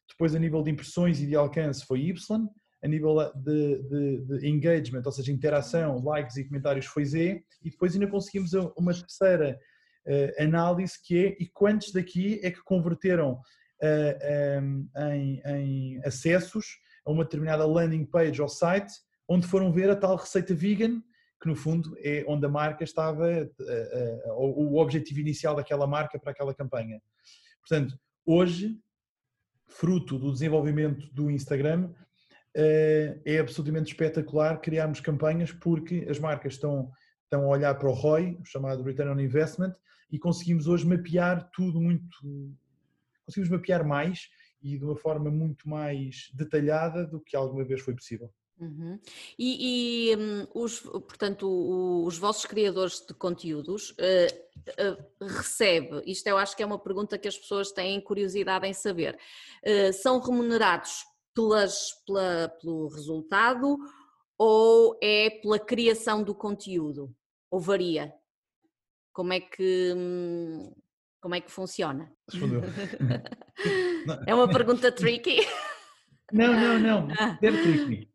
[0.08, 2.48] depois a nível de impressões e de alcance foi Y,
[2.84, 7.70] a nível de, de, de, engagement, ou seja, interação, likes e comentários foi Z, e
[7.70, 9.60] depois ainda conseguimos uma terceira
[10.08, 13.40] uh, análise que é e quantos daqui é que converteram
[14.62, 16.66] um, em, em, acessos
[17.06, 18.92] a uma determinada landing page ou site
[19.30, 21.04] onde foram ver a tal receita vegan,
[21.40, 26.20] que no fundo é onde a marca estava, eh, eh, o objetivo inicial daquela marca
[26.20, 27.00] para aquela campanha.
[27.62, 28.78] Portanto, hoje,
[29.68, 31.94] fruto do desenvolvimento do Instagram,
[32.58, 36.92] eh, é absolutamente espetacular criarmos campanhas porque as marcas estão,
[37.24, 39.76] estão a olhar para o ROI, o chamado Return on Investment,
[40.12, 42.18] e conseguimos hoje mapear tudo muito,
[43.26, 44.28] conseguimos mapear mais
[44.62, 48.34] e de uma forma muito mais detalhada do que alguma vez foi possível.
[48.60, 49.00] Uhum.
[49.38, 51.48] E, e um, os, portanto,
[52.06, 57.18] os vossos criadores de conteúdos uh, uh, recebe, isto eu acho que é uma pergunta
[57.18, 59.18] que as pessoas têm curiosidade em saber,
[59.64, 63.78] uh, são remunerados pelas, pela, pelo resultado
[64.38, 67.16] ou é pela criação do conteúdo?
[67.50, 68.14] Ou varia?
[69.14, 70.74] Como é que, hum,
[71.22, 72.12] como é que funciona?
[74.28, 75.40] é uma pergunta tricky.
[76.32, 77.08] Não, não, não.
[77.20, 77.38] Ah.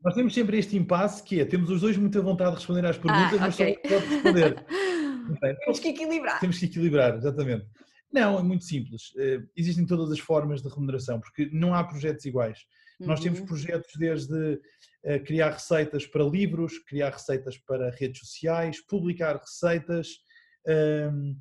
[0.02, 2.96] Nós temos sempre este impasse que é, temos os dois muita vontade de responder às
[2.96, 3.78] perguntas, ah, okay.
[3.82, 4.64] mas só pode responder.
[5.64, 6.40] temos que equilibrar.
[6.40, 7.66] Temos que equilibrar, exatamente.
[8.12, 9.12] Não, é muito simples.
[9.18, 12.60] Eh, existem todas as formas de remuneração, porque não há projetos iguais.
[13.00, 13.08] Uhum.
[13.08, 13.46] Nós temos uhum.
[13.46, 14.60] projetos desde
[15.02, 20.20] eh, criar receitas para livros, criar receitas para redes sociais, publicar receitas,
[20.64, 21.34] ehm,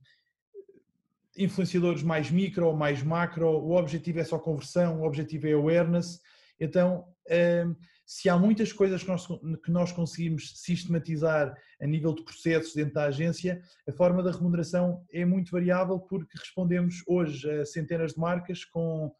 [1.37, 6.19] influenciadores mais micro, mais macro, o objetivo é só conversão, o objetivo é awareness.
[6.59, 7.73] Então, ehm,
[8.05, 12.93] se há muitas coisas que nós, que nós conseguimos sistematizar a nível de processos dentro
[12.93, 18.19] da agência, a forma da remuneração é muito variável porque respondemos hoje a centenas de
[18.19, 19.13] marcas com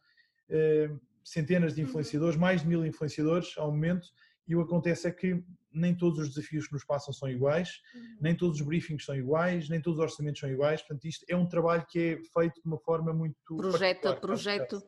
[0.48, 1.88] ehm, centenas de uhum.
[1.88, 4.06] influenciadores, mais de mil influenciadores ao momento,
[4.46, 5.42] e o que acontece é que
[5.72, 8.16] nem todos os desafios que nos passam são iguais, uhum.
[8.20, 11.34] nem todos os briefings são iguais, nem todos os orçamentos são iguais, portanto isto é
[11.34, 13.56] um trabalho que é feito de uma forma muito...
[13.56, 14.82] Projeto a projeto.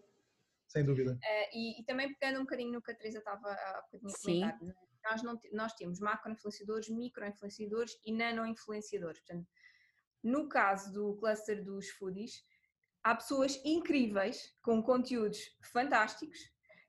[0.77, 1.13] Sem dúvida.
[1.13, 4.19] Uh, e, e, também pegando um bocadinho no que a Teresa estava a bocadinho a
[4.19, 4.73] comentar, Sim.
[5.05, 9.49] nós, não, nós temos macro-influenciadores, micro-influenciadores e nano-influenciadores, portanto,
[10.23, 12.45] no caso do cluster dos foodies,
[13.03, 15.39] há pessoas incríveis com conteúdos
[15.73, 16.39] fantásticos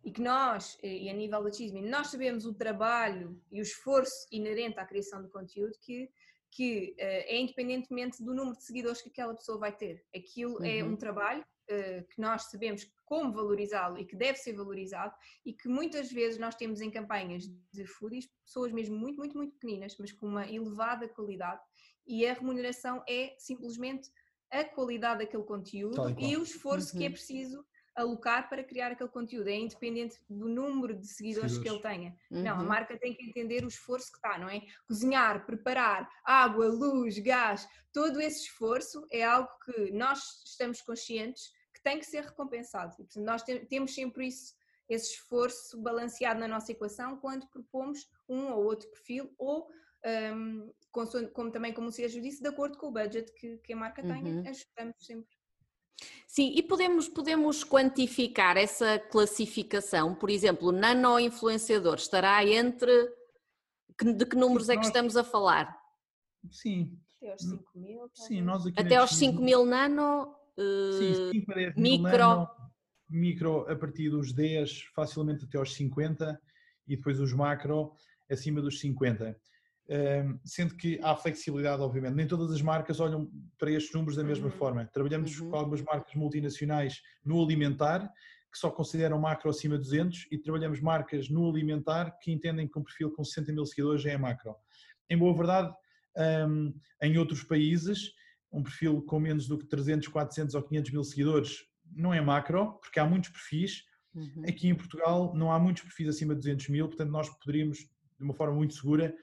[0.03, 4.27] e que nós, e a nível da Chisme, nós sabemos o trabalho e o esforço
[4.31, 6.09] inerente à criação de conteúdo que,
[6.49, 10.03] que uh, é independentemente do número de seguidores que aquela pessoa vai ter.
[10.15, 10.79] Aquilo é uhum.
[10.79, 15.15] é um trabalho uh, que nós sabemos como valorizá-lo e que deve ser valorizado
[15.45, 19.53] e que muitas vezes nós temos em campanhas de foodies pessoas mesmo muito, muito, muito
[19.53, 21.61] pequeninas, mas com uma elevada qualidade
[22.05, 24.09] e a remuneração é simplesmente
[24.51, 26.99] a qualidade daquele conteúdo e o esforço uhum.
[26.99, 27.13] que é uhum.
[27.13, 27.65] preciso
[27.95, 31.81] alocar para criar aquele conteúdo, é independente do número de seguidores, seguidores.
[31.81, 32.15] que ele tenha.
[32.29, 32.43] Uhum.
[32.43, 32.67] Não, a uhum.
[32.67, 34.61] marca tem que entender o esforço que está, não é?
[34.87, 41.51] Cozinhar, preparar, água, luz, gás, todo esse esforço é algo que nós estamos conscientes
[41.87, 42.93] tem que ser recompensado.
[42.95, 44.53] E, portanto, nós temos sempre isso,
[44.89, 49.69] esse esforço balanceado na nossa equação quando propomos um ou outro perfil ou
[50.35, 53.71] um, como, como, também como o Sérgio disse, de acordo com o budget que, que
[53.71, 54.07] a marca uhum.
[54.09, 55.37] tenha, ajustamos sempre.
[56.27, 62.91] Sim, e podemos, podemos quantificar essa classificação, por exemplo, nano-influenciador estará entre
[63.99, 65.75] de que números Sim, é que estamos a falar?
[66.51, 66.99] Sim.
[67.15, 68.11] Até aos 5 mil.
[68.13, 72.17] Sim, nós aqui Até aos 5 mil nano, uh, Sim, 5 a 10 micro.
[72.17, 72.49] Nano,
[73.09, 76.39] micro a partir dos 10, facilmente até aos 50
[76.87, 77.93] e depois os macro
[78.29, 79.37] acima dos 50
[80.43, 82.15] sendo que há flexibilidade, obviamente.
[82.15, 84.51] Nem todas as marcas olham para estes números da mesma uhum.
[84.51, 84.85] forma.
[84.85, 85.49] Trabalhamos uhum.
[85.49, 88.11] com algumas marcas multinacionais no alimentar,
[88.51, 92.77] que só consideram macro acima de 200, e trabalhamos marcas no alimentar que entendem que
[92.77, 94.55] um perfil com 60 mil seguidores já é macro.
[95.09, 95.73] Em boa verdade,
[96.47, 98.11] um, em outros países,
[98.51, 102.79] um perfil com menos do que 300, 400 ou 500 mil seguidores não é macro,
[102.81, 103.83] porque há muitos perfis.
[104.13, 104.43] Uhum.
[104.47, 108.23] Aqui em Portugal não há muitos perfis acima de 200 mil, portanto nós poderíamos, de
[108.23, 109.15] uma forma muito segura,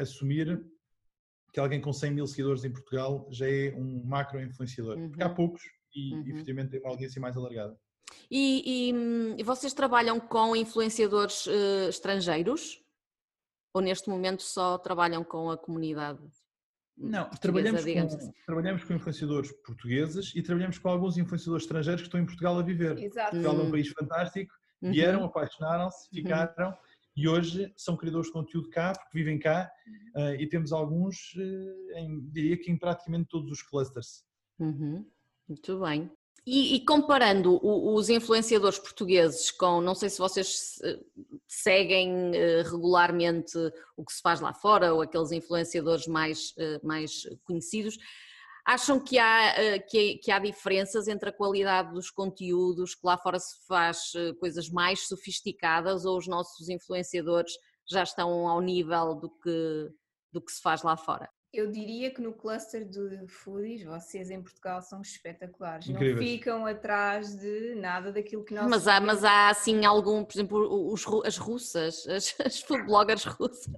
[0.00, 0.64] assumir
[1.52, 5.08] que alguém com 100 mil seguidores em Portugal já é um macro influenciador, uhum.
[5.08, 5.34] porque há uhum.
[5.34, 5.62] poucos
[5.94, 6.28] e uhum.
[6.28, 7.78] efetivamente tem uma audiência mais alargada.
[8.30, 12.82] E, e, e vocês trabalham com influenciadores uh, estrangeiros?
[13.74, 16.20] Ou neste momento só trabalham com a comunidade?
[16.96, 18.32] Não, trabalhamos com, assim.
[18.46, 22.62] trabalhamos com influenciadores portugueses e trabalhamos com alguns influenciadores estrangeiros que estão em Portugal a
[22.62, 22.98] viver.
[22.98, 23.32] Exato.
[23.32, 24.92] Portugal é um país fantástico, uhum.
[24.92, 26.22] vieram, apaixonaram-se, uhum.
[26.22, 26.76] ficaram uhum
[27.16, 29.70] e hoje são criadores de conteúdo cá, porque vivem cá,
[30.14, 34.22] uh, e temos alguns, uh, em, diria que em praticamente todos os clusters.
[34.58, 35.08] Uhum.
[35.48, 36.10] Muito bem.
[36.46, 41.00] E, e comparando os influenciadores portugueses com, não sei se vocês eh,
[41.48, 42.30] seguem
[42.62, 43.58] regularmente
[43.96, 46.54] o que se faz lá fora, ou aqueles influenciadores mais,
[46.84, 47.98] mais conhecidos,
[48.66, 53.16] Acham que há, eh, que, que há diferenças entre a qualidade dos conteúdos, que lá
[53.16, 57.52] fora se faz eh, coisas mais sofisticadas ou os nossos influenciadores
[57.88, 59.88] já estão ao nível do que,
[60.32, 61.30] do que se faz lá fora?
[61.56, 65.88] Eu diria que no cluster de foodies, vocês em Portugal são espetaculares.
[65.88, 66.16] Incríveis.
[66.16, 68.68] Não ficam atrás de nada daquilo que nós.
[68.68, 73.24] Mas há, mas há assim algum, por exemplo, os, as russas, as, as food bloggers
[73.24, 73.74] russas,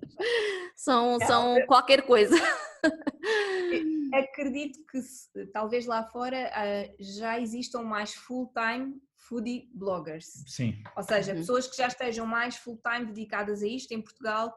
[0.74, 2.34] são, são qualquer coisa.
[4.12, 10.42] acredito que talvez lá fora uh, já existam mais full-time foodie bloggers.
[10.46, 10.82] Sim.
[10.96, 11.38] Ou seja, uhum.
[11.38, 13.92] pessoas que já estejam mais full-time dedicadas a isto.
[13.92, 14.56] Em Portugal,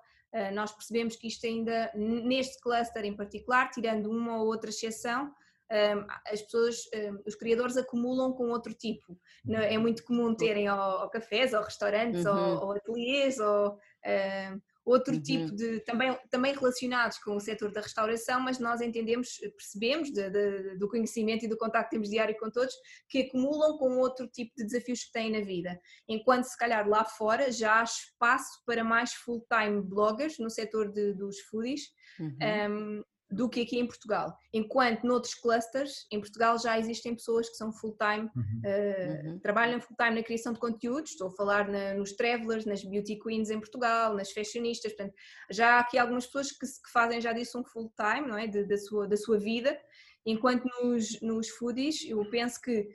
[0.54, 5.34] nós percebemos que isto ainda, neste cluster em particular, tirando uma ou outra exceção,
[5.72, 9.18] um, as pessoas, um, os criadores acumulam com outro tipo.
[9.50, 12.34] É muito comum terem ou, cafés, ou restaurantes, uhum.
[12.34, 14.62] ou, ou ateliês, ou um,
[14.92, 15.22] outro uhum.
[15.22, 20.30] tipo de também, também relacionados com o setor da restauração, mas nós entendemos, percebemos de,
[20.30, 22.74] de, do conhecimento e do contacto que temos diário com todos,
[23.10, 25.80] que acumulam com outro tipo de desafios que têm na vida.
[26.08, 31.14] Enquanto se calhar lá fora já há espaço para mais full-time bloggers no setor de,
[31.14, 31.82] dos foodies,
[32.20, 32.38] uhum.
[32.70, 34.38] um, do que aqui em Portugal.
[34.54, 38.62] Enquanto noutros clusters, em Portugal já existem pessoas que são full-time, uhum.
[38.66, 39.40] uh, uhum.
[39.40, 43.50] trabalham full-time na criação de conteúdos, estou a falar na, nos travelers, nas beauty queens
[43.50, 45.16] em Portugal, nas fashionistas, portanto,
[45.50, 48.66] já há aqui algumas pessoas que, que fazem já disso um full-time, não é, de,
[48.66, 49.78] da, sua, da sua vida,
[50.26, 52.88] Enquanto nos, nos foodies, eu penso que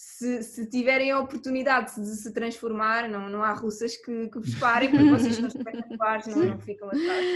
[0.00, 4.54] se, se, tiverem a oportunidade de se transformar, não, não há russas que, que vos
[4.54, 7.26] parem, porque vocês são espetaculares, não, não ficam atrás.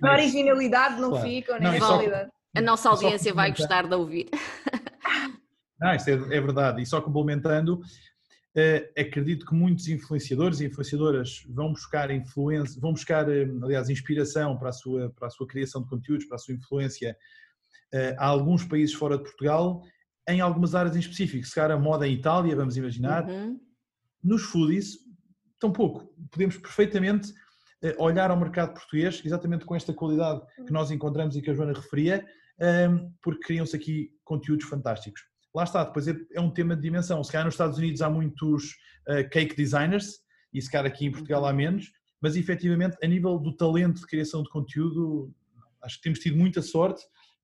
[0.00, 1.26] Na originalidade não claro.
[1.26, 2.30] ficam, nem na qualidade.
[2.54, 4.28] A nossa audiência vai gostar de ouvir.
[5.80, 6.80] Não, isso é, é verdade.
[6.80, 7.80] E só complementando,
[8.54, 14.58] Uh, acredito que muitos influenciadores e influenciadoras vão buscar influência, vão buscar, uh, aliás, inspiração
[14.58, 17.16] para a, sua, para a sua criação de conteúdos, para a sua influência
[17.94, 19.82] uh, a alguns países fora de Portugal,
[20.28, 21.44] em algumas áreas em específico.
[21.46, 23.28] Se calhar a moda em Itália, vamos imaginar.
[23.28, 23.58] Uhum.
[24.22, 24.98] Nos foodies,
[25.58, 26.14] tão pouco.
[26.30, 27.32] Podemos perfeitamente
[27.98, 31.72] olhar ao mercado português, exatamente com esta qualidade que nós encontramos e que a Joana
[31.72, 32.24] referia,
[33.20, 35.20] porque criam-se aqui conteúdos fantásticos
[35.54, 37.22] lá está, depois é, é, um tema de dimensão.
[37.22, 38.64] Se calhar nos Estados Unidos há muitos
[39.08, 40.20] uh, cake designers,
[40.52, 41.56] e se calhar aqui em Portugal há uhum.
[41.56, 45.32] menos, mas efetivamente a nível do talento de criação de conteúdo,
[45.82, 47.02] acho que temos tido muita sorte,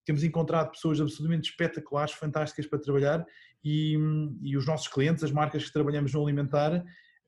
[0.09, 3.27] temos encontrado pessoas absolutamente espetaculares, fantásticas para trabalhar
[3.63, 3.95] e,
[4.41, 6.83] e os nossos clientes, as marcas que trabalhamos no alimentar,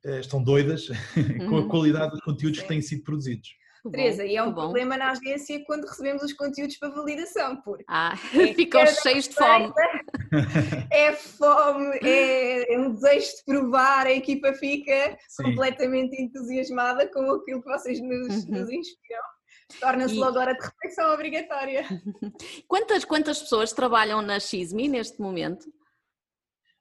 [0.07, 0.89] uh, estão doidas
[1.47, 1.69] com a uhum.
[1.69, 3.51] qualidade dos conteúdos que têm sido produzidos.
[3.91, 8.15] Teresa, e é um problema na agência quando recebemos os conteúdos para validação, porque ah,
[8.33, 9.73] é ficam cheios de fome.
[10.91, 15.43] É fome, é, é, um desejo de provar, a equipa fica Sim.
[15.43, 18.53] completamente entusiasmada com aquilo que vocês nos, uhum.
[18.53, 19.40] nos inspiram.
[19.79, 20.19] Torna-se e...
[20.19, 21.85] logo hora de reflexão obrigatória.
[22.67, 25.73] Quantas, quantas pessoas trabalham na XMI neste momento?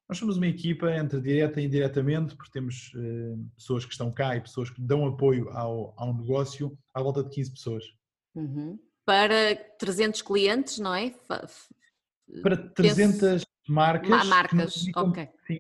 [0.08, 4.36] Nós somos uma equipa entre direta e indiretamente, porque temos uh, pessoas que estão cá
[4.36, 7.84] e pessoas que dão apoio ao, ao negócio, à volta de 15 pessoas.
[8.34, 8.80] Uhum.
[9.06, 11.13] Para 300 clientes, não é?
[12.41, 13.45] Para 300 Penso...
[13.67, 14.28] marcas.
[14.28, 15.30] marcas, ok.
[15.45, 15.60] Sim,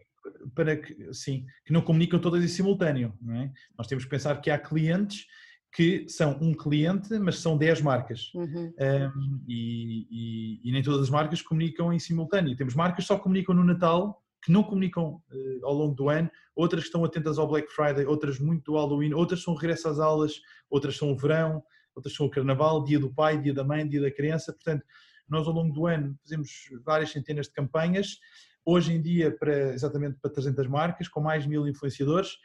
[0.55, 3.13] para que, sim, que não comunicam todas em simultâneo.
[3.21, 3.51] Não é?
[3.77, 5.25] Nós temos que pensar que há clientes
[5.71, 8.31] que são um cliente, mas são 10 marcas.
[8.33, 8.73] Uhum.
[8.79, 12.55] Um, e, e, e, nem todas as marcas comunicam em simultâneo.
[12.55, 16.29] Temos marcas que só comunicam no Natal que não comunicam uh, ao longo do ano,
[16.55, 19.99] outras que estão atentas ao Black Friday, outras muito do Halloween, outras são regresso às
[19.99, 23.87] aulas, outras são o verão, outras são o Carnaval, Dia do Pai, Dia da Mãe,
[23.87, 24.53] Dia da Criança.
[24.53, 24.85] Portanto,
[25.27, 26.49] nós ao longo do ano fazemos
[26.83, 28.17] várias centenas de campanhas,
[28.65, 32.37] hoje em dia para, exatamente para 300 marcas, com mais de mil influenciadores.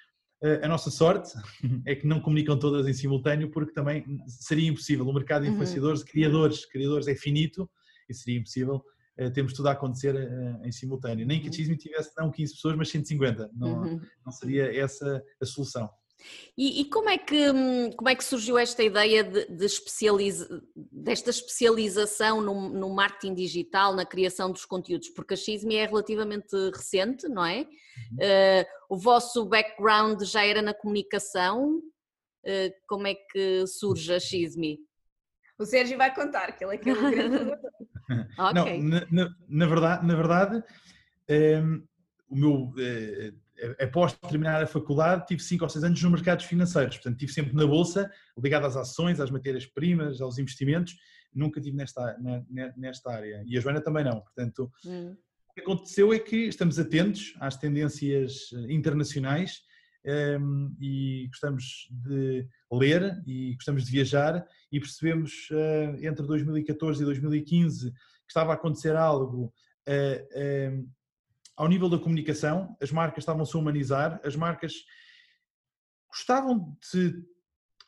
[0.62, 1.32] A nossa sorte
[1.86, 5.06] é que não comunicam todas em simultâneo, porque também seria impossível.
[5.06, 5.54] O mercado de uhum.
[5.54, 6.06] influenciadores, uhum.
[6.06, 7.70] criadores, criadores é finito
[8.08, 8.84] e seria impossível
[9.16, 11.26] eh, temos tudo a acontecer eh, em simultâneo.
[11.26, 11.52] Nem que a uhum.
[11.52, 13.50] Chisme tivesse não 15 pessoas, mas 150.
[13.54, 14.00] Não, uhum.
[14.24, 15.88] não seria essa a solução.
[16.56, 20.62] E, e, como, é que, hum, como é que surgiu esta ideia de, de especializa,
[20.74, 25.08] desta especialização no, no, marketing digital, na criação dos conteúdos?
[25.08, 27.60] Porque a Xisme é relativamente recente, não é?
[27.60, 28.16] Uhum.
[28.18, 31.78] Uh, o vosso background já era na comunicação.
[32.46, 34.78] Uh, como é que surge a Xisme?
[35.58, 37.37] O Sérgio vai contar, que ele é que é o grande
[38.50, 38.78] okay.
[38.78, 40.62] Não, na, na, na, verdade, na verdade um,
[41.28, 41.82] ehm,
[42.28, 43.43] o meu, uh,
[43.80, 47.54] após terminar a faculdade, tive 5 ou 6 anos nos mercados financeiros, portanto estive sempre
[47.54, 50.96] na bolsa, ligado às ações, às matérias-primas, aos investimentos,
[51.32, 52.16] nunca estive nesta,
[52.76, 53.44] nesta área.
[53.46, 54.70] E a Joana também não, portanto...
[54.84, 55.16] Hum.
[55.50, 59.60] O que aconteceu é que estamos atentos às tendências internacionais
[60.04, 67.00] um, ehm, e gostamos de ler e gostamos de viajar e percebemos uh, entre 2014
[67.00, 69.44] e 2015 que estava a acontecer algo
[69.88, 70.88] uh, uh,
[71.56, 74.74] ao nível da comunicação, as marcas estavam-se a humanizar, as marcas
[76.08, 77.24] gostavam de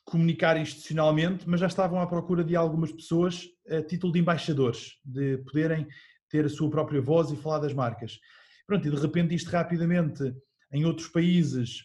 [0.05, 5.39] comunicar institucionalmente, mas já estavam à procura de algumas pessoas a título de embaixadores, de
[5.39, 5.87] poderem
[6.29, 8.21] ter a sua própria voz e falar das marcas.
[8.67, 10.35] Pronto, e de repente isto rapidamente
[10.73, 11.85] em outros países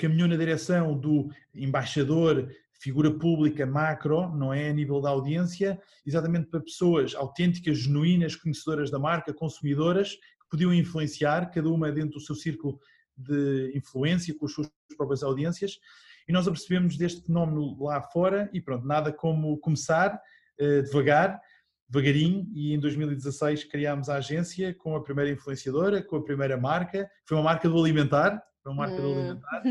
[0.00, 4.68] caminhou na direção do embaixador, figura pública macro, não é?
[4.68, 10.16] A nível da audiência, exatamente para pessoas autênticas, genuínas, conhecedoras da marca, consumidoras,
[10.54, 12.78] podiam influenciar, cada uma dentro do seu círculo
[13.16, 15.80] de influência, com as suas próprias audiências.
[16.28, 21.40] E nós apercebemos deste fenómeno lá fora e pronto, nada como começar uh, devagar,
[21.88, 27.10] devagarinho, e em 2016 criámos a agência com a primeira influenciadora, com a primeira marca,
[27.26, 29.12] foi uma marca do alimentar, para uma marca hum.
[29.12, 29.62] alimentar.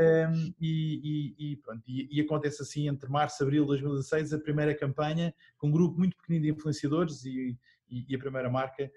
[0.00, 4.32] Um, e, e, e, pronto, e, e, acontece assim entre março e abril de 2016
[4.32, 7.58] a primeira campanha com um grupo muito pequenino de influenciadores e,
[8.14, 8.90] a primeira marca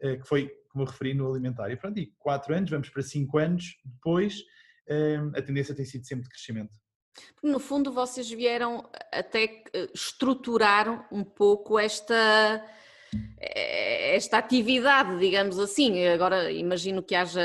[0.00, 1.70] que foi, como eu referi, no alimentar.
[1.70, 4.42] E pronto, e quatro anos, vamos para cinco anos depois,
[4.88, 6.72] um, a tendência tem sido sempre de crescimento.
[7.42, 12.64] No fundo, vocês vieram até eh, estruturar um pouco esta
[13.40, 16.06] esta atividade, digamos assim.
[16.06, 17.40] Agora imagino que haja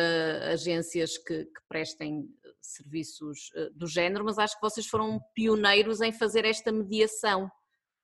[0.52, 2.28] agências que, que, prestem
[2.62, 7.50] serviços eh, do género, mas acho que vocês foram pioneiros em fazer esta mediação,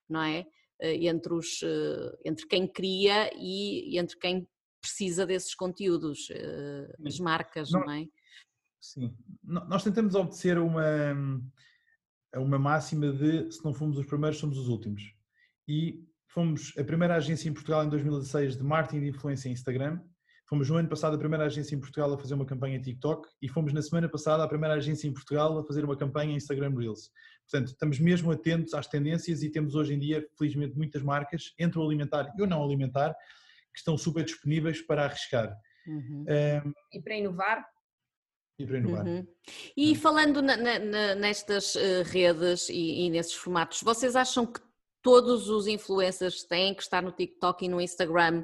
[0.07, 0.45] não é?
[0.81, 1.61] Entre, os,
[2.25, 4.47] entre quem cria e, entre quem
[4.81, 6.27] precisa desses conteúdos,
[7.05, 8.05] as marcas, não, não é?
[8.79, 9.13] Sim,
[9.43, 11.13] nós tentamos obedecer uma,
[12.35, 15.03] uma máxima de se não fomos os primeiros, somos os últimos.
[15.67, 19.99] E fomos a primeira agência em Portugal em 2016 de marketing de influência em Instagram.
[20.47, 23.47] Fomos no ano passado a primeira agência em Portugal a fazer uma campanha TikTok e
[23.47, 27.11] fomos na semana passada a primeira agência em Portugal a fazer uma campanha Instagram Reels.
[27.49, 31.79] Portanto, estamos mesmo atentos às tendências e temos hoje em dia, felizmente, muitas marcas, entre
[31.79, 33.15] o alimentar e o não alimentar,
[33.73, 35.57] que estão super disponíveis para arriscar.
[35.87, 36.25] Uhum.
[36.27, 37.65] Um, e para inovar?
[38.59, 39.03] E para inovar.
[39.03, 39.27] Uhum.
[39.75, 44.61] E falando na, na, nestas uh, redes e, e nesses formatos, vocês acham que
[45.01, 48.43] todos os influencers têm que estar no TikTok e no Instagram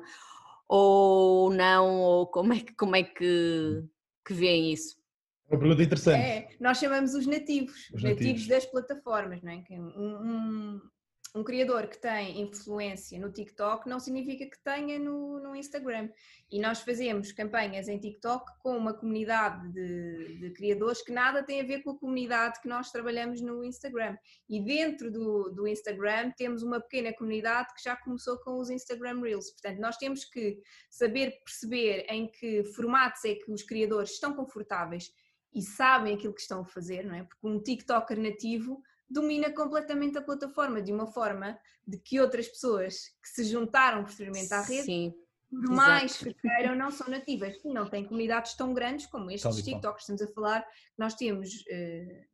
[0.67, 2.01] ou não?
[2.01, 3.83] Ou como é que, como é que,
[4.25, 4.97] que veem isso?
[5.49, 6.21] Uma pergunta interessante.
[6.21, 9.63] É, nós chamamos os nativos, os nativos, nativos das plataformas, não é?
[9.69, 10.81] é um, um,
[11.35, 16.09] um criador que tem influência no TikTok não significa que tenha no, no Instagram.
[16.49, 21.59] E nós fazemos campanhas em TikTok com uma comunidade de, de, criadores que nada tem
[21.59, 24.15] a ver com a comunidade que nós trabalhamos no Instagram.
[24.49, 29.21] E dentro do, do Instagram temos uma pequena comunidade que já começou com os Instagram
[29.21, 29.51] Reels.
[29.51, 30.57] Portanto, nós temos que
[30.89, 35.11] saber perceber em que formatos é que os criadores estão confortáveis
[35.55, 37.23] e sabem aquilo que estão a fazer, não é?
[37.23, 43.07] Porque um TikToker nativo domina completamente a plataforma de uma forma de que outras pessoas
[43.23, 45.13] que se juntaram posteriormente à rede, Sim,
[45.49, 49.63] por mais que queiram, não são nativas e não têm comunidades tão grandes como estes
[49.63, 50.01] TikToks.
[50.01, 52.25] Estamos a falar, nós temos uh,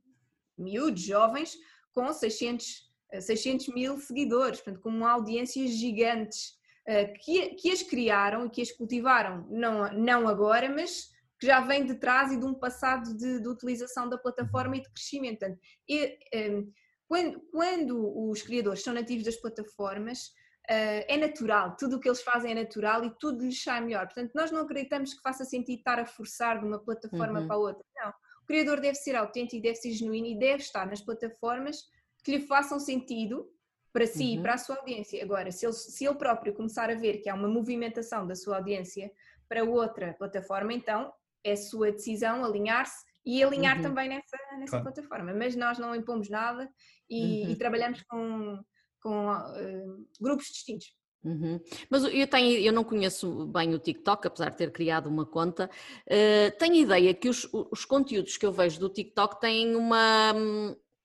[0.57, 1.55] miúdos, jovens,
[1.93, 6.57] com 600, 600 eh, mil seguidores, portanto, com uma audiência gigantes,
[6.87, 11.10] uh, que, que as criaram e que as cultivaram, não, não agora, mas
[11.41, 14.81] que já vem de trás e de um passado de, de utilização da plataforma e
[14.81, 15.39] de crescimento.
[15.39, 16.71] Portanto, e, um,
[17.07, 20.27] quando, quando, os criadores são nativos das plataformas,
[20.69, 24.05] uh, é natural, tudo o que eles fazem é natural e tudo lhes sai melhor.
[24.05, 27.47] Portanto, nós não acreditamos que faça sentido estar a forçar de uma plataforma uhum.
[27.47, 27.83] para a outra.
[27.95, 28.09] Não.
[28.43, 31.77] O criador deve ser autêntico, deve ser genuíno e deve estar nas plataformas
[32.23, 33.49] que lhe façam sentido
[33.91, 34.29] para si uhum.
[34.29, 35.23] e para a sua audiência.
[35.23, 38.57] Agora, se ele, se ele próprio começar a ver que há uma movimentação da sua
[38.57, 39.11] audiência
[39.49, 41.11] para outra plataforma, então
[41.43, 43.83] é sua decisão alinhar-se e alinhar uhum.
[43.83, 44.85] também nessa, nessa claro.
[44.85, 45.33] plataforma.
[45.33, 46.69] Mas nós não impomos nada
[47.09, 47.51] e, uhum.
[47.51, 48.59] e trabalhamos com,
[49.01, 50.87] com uh, grupos distintos.
[51.23, 51.59] Uhum.
[51.89, 55.69] Mas eu, tenho, eu não conheço bem o TikTok, apesar de ter criado uma conta.
[56.07, 60.33] Uh, tenho ideia que os, os conteúdos que eu vejo do TikTok têm uma,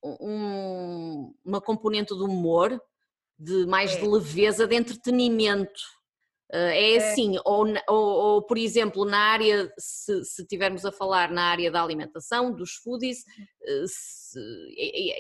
[0.03, 2.80] um, uma componente de humor,
[3.39, 4.01] de mais é.
[4.01, 5.96] de leveza, de entretenimento.
[6.53, 11.31] Eh, é assim, ou, ou, ou, por exemplo, na área, se, se tivermos a falar
[11.31, 13.25] na área da alimentação, dos foodies,
[13.63, 14.41] eh, se,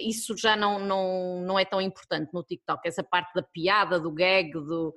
[0.06, 4.12] isso já não, não, não é tão importante no TikTok, essa parte da piada, do
[4.12, 4.94] gag, do...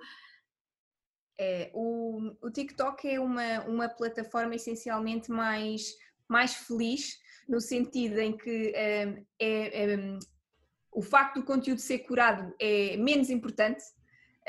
[1.41, 5.95] É, o, o TikTok é uma, uma plataforma essencialmente mais,
[6.27, 7.17] mais feliz,
[7.47, 10.17] no sentido em que é, é,
[10.91, 13.81] o facto do conteúdo ser curado é menos importante,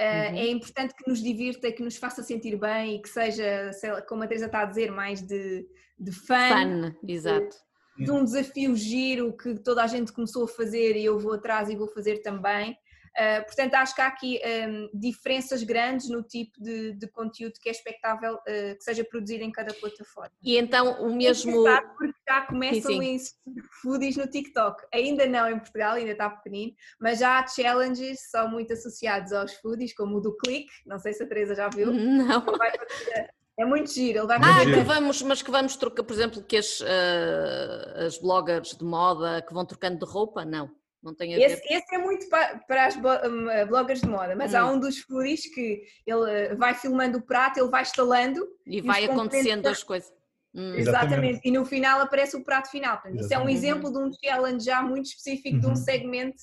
[0.03, 0.39] uhum.
[0.39, 3.71] É importante que nos divirta, que nos faça sentir bem e que seja,
[4.09, 5.67] como a Teresa está a dizer, mais de,
[5.99, 6.49] de fã.
[6.49, 7.57] Fun, exato.
[7.97, 11.35] De, de, um desafio giro que toda a gente começou a fazer e eu vou
[11.35, 12.77] atrás e vou fazer também.
[13.19, 17.69] Uh, portanto, acho que há aqui um, diferenças grandes no tipo de, de conteúdo que
[17.69, 20.31] é expectável uh, que seja produzido em cada plataforma.
[20.43, 21.65] E então o mesmo.
[21.99, 23.35] Porque já começam sim, sim.
[23.47, 24.83] a foodies no TikTok.
[24.95, 29.55] Ainda não em Portugal, ainda está pequenino, mas já há challenges são muito associados aos
[29.55, 30.71] foodies, como o do Click.
[30.87, 31.93] Não sei se a Teresa já viu.
[31.93, 32.45] Não.
[33.59, 36.57] É muito giro, ele vai Ah, que vamos, mas que vamos trocar, por exemplo, que
[36.57, 40.71] as, uh, as bloggers de moda que vão trocando de roupa, não.
[41.03, 41.45] Não tem a ver.
[41.45, 44.59] Esse, esse é muito para, para as hum, eh, bloggers de moda, mas hum.
[44.59, 48.79] há um dos foodies que ele eh, vai filmando o prato, ele vai estalando e,
[48.79, 50.13] e vai acontecendo as coisas.
[50.55, 50.75] Hum.
[50.75, 50.81] Exatamente.
[50.81, 51.41] Exatamente.
[51.45, 53.01] e no final aparece o prato final.
[53.01, 55.61] Portanto, isso é um exemplo de um challenge já muito específico uhum.
[55.61, 55.77] de um uhum.
[55.77, 56.43] segmento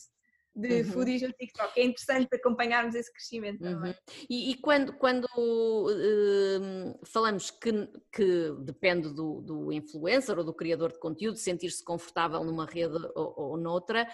[0.58, 0.86] de uhum.
[0.86, 1.80] foodies no TikTok.
[1.80, 3.74] É interessante acompanharmos esse crescimento uhum.
[3.74, 3.96] também.
[4.28, 7.72] E, e, quando, quando uh, falamos que,
[8.12, 13.34] que depende do, do, influencer ou do criador de conteúdo sentir-se confortável numa rede ou,
[13.38, 14.08] ou noutra,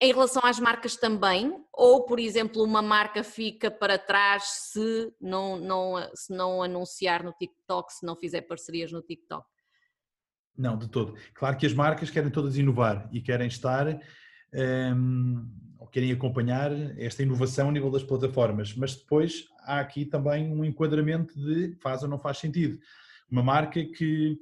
[0.00, 5.56] em relação às marcas também, ou por exemplo, uma marca fica para trás se não,
[5.56, 9.46] não, se não anunciar no TikTok, se não fizer parcerias no TikTok?
[10.56, 11.14] Não, de todo.
[11.34, 14.00] Claro que as marcas querem todas inovar e querem estar um,
[14.52, 20.50] ehm, ou querem acompanhar esta inovação a nível das plataformas, mas depois há aqui também
[20.50, 22.78] um enquadramento de faz ou não faz sentido.
[23.30, 24.38] Uma marca que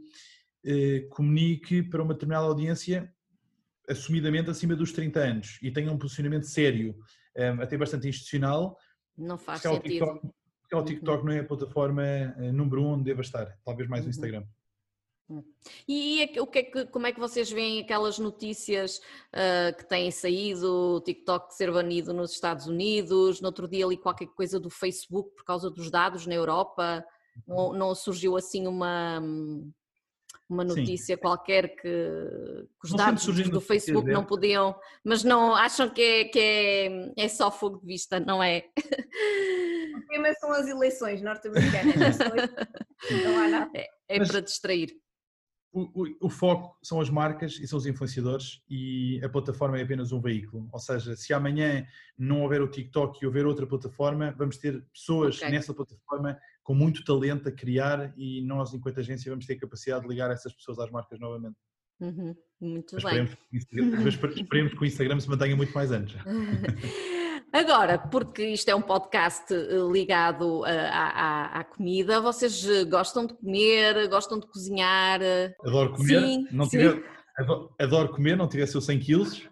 [0.64, 3.13] eh, comunique para uma determinada audiência
[3.88, 6.96] assumidamente acima dos 30 anos e tenha um posicionamento sério
[7.36, 8.76] um, até bastante institucional.
[9.16, 10.06] Não faz porque sentido.
[10.06, 11.24] TikTok, porque o TikTok uhum.
[11.26, 12.02] não é a plataforma
[12.36, 14.10] uh, número um onde deva estar, talvez mais o uhum.
[14.10, 14.44] Instagram.
[15.28, 15.42] Hum.
[15.88, 18.98] E o que é que, como é que vocês veem aquelas notícias
[19.32, 23.96] uh, que têm saído, o TikTok ser banido nos Estados Unidos, no outro dia ali
[23.96, 27.02] qualquer coisa do Facebook por causa dos dados na Europa,
[27.46, 29.20] não, não surgiu assim uma,
[30.48, 31.20] uma notícia Sim.
[31.20, 34.74] qualquer que, que os não dados do Facebook não podiam,
[35.04, 38.64] mas não acham que é, que é, é só fogo de vista, não é?
[39.96, 42.18] O tema são as eleições norte-americanas,
[43.24, 43.70] não há nada.
[43.74, 44.28] É, é mas...
[44.28, 44.94] para distrair
[45.74, 49.82] o, o, o, foco são as marcas e são os influenciadores e a plataforma é
[49.82, 50.68] apenas um veículo.
[50.72, 51.84] Ou seja, se amanhã
[52.16, 55.50] não houver o TikTok e houver outra plataforma, vamos ter pessoas okay.
[55.50, 60.08] nessa plataforma com muito talento a criar e nós, enquanto agência, vamos ter capacidade de
[60.08, 61.56] ligar essas pessoas às marcas novamente.
[62.00, 63.28] Uhum, muito mas bem.
[63.52, 66.16] Esperemos, esperemos que o Instagram se mantenha muito mais anos.
[67.52, 72.84] Agora, porque isto é um podcast eh, ligado eh, à, à, à, comida, vocês eh,
[72.84, 75.20] gostam de comer, gostam de cozinhar?
[75.60, 76.78] Adoro comer, sim, não sim.
[76.78, 77.04] Tiver,
[77.78, 79.48] adoro, comer, não tivesse eu 100 quilos,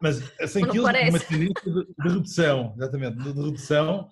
[0.00, 4.08] mas a 100 quilos é uma tendência de, de, redução, exatamente, de, de redução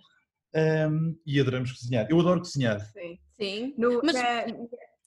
[0.54, 2.06] um, e adoramos cozinhar.
[2.10, 2.80] Eu adoro cozinhar.
[2.92, 3.74] Sim, sim.
[3.76, 4.14] No, mas...
[4.14, 4.44] Na,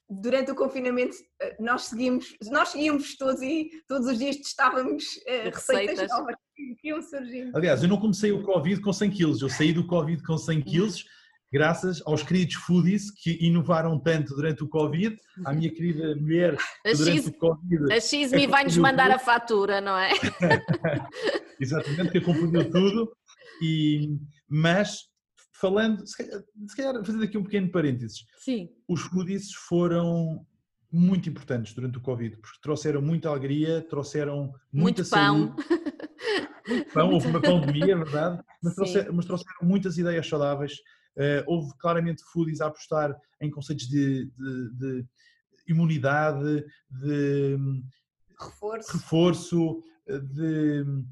[0.08, 1.18] durante o confinamento
[1.60, 6.88] nós seguimos, nós seguíamos todos e todos os dias testávamos uh, receitas, receitas novas que
[6.88, 7.58] iam surgindo.
[7.58, 10.62] Aliás, eu não comecei o Covid com 100 quilos, eu saí do Covid com 100
[10.62, 11.06] quilos
[11.52, 15.16] graças aos queridos foodies que inovaram tanto durante o Covid,
[15.46, 17.93] à minha querida mulher que durante X, o Covid...
[17.93, 19.16] A Xme vai-nos mandar tudo.
[19.16, 20.12] a fatura, não é?
[21.60, 23.16] Exatamente, que acompanhou tudo,
[23.62, 24.18] e,
[24.50, 25.06] mas
[25.66, 28.70] falando, se calhar, se calhar fazer aqui um pequeno parênteses, Sim.
[28.88, 30.45] os foodies foram
[30.91, 35.55] muito importantes durante o Covid, porque trouxeram muita alegria, trouxeram muita muito saúde.
[35.55, 35.66] Pão.
[36.68, 40.74] Muito pão, houve uma pandemia, é verdade, mas trouxeram, mas trouxeram, muitas ideias saudáveis.
[41.16, 45.05] Uh, houve claramente foodies a apostar em conceitos de, de, de
[45.68, 47.55] imunidade, de
[48.41, 51.05] reforço, reforço de uh,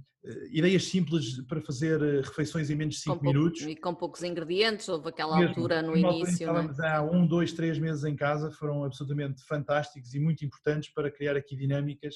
[0.52, 3.62] ideias simples para fazer eh, refeições em menos de 5 minutos.
[3.64, 6.34] E com poucos ingredientes, houve aquela Mesmo, altura no início.
[6.34, 6.88] Estávamos é?
[6.88, 11.36] há um, dois, três meses em casa, foram absolutamente fantásticos e muito importantes para criar
[11.36, 12.16] aqui dinâmicas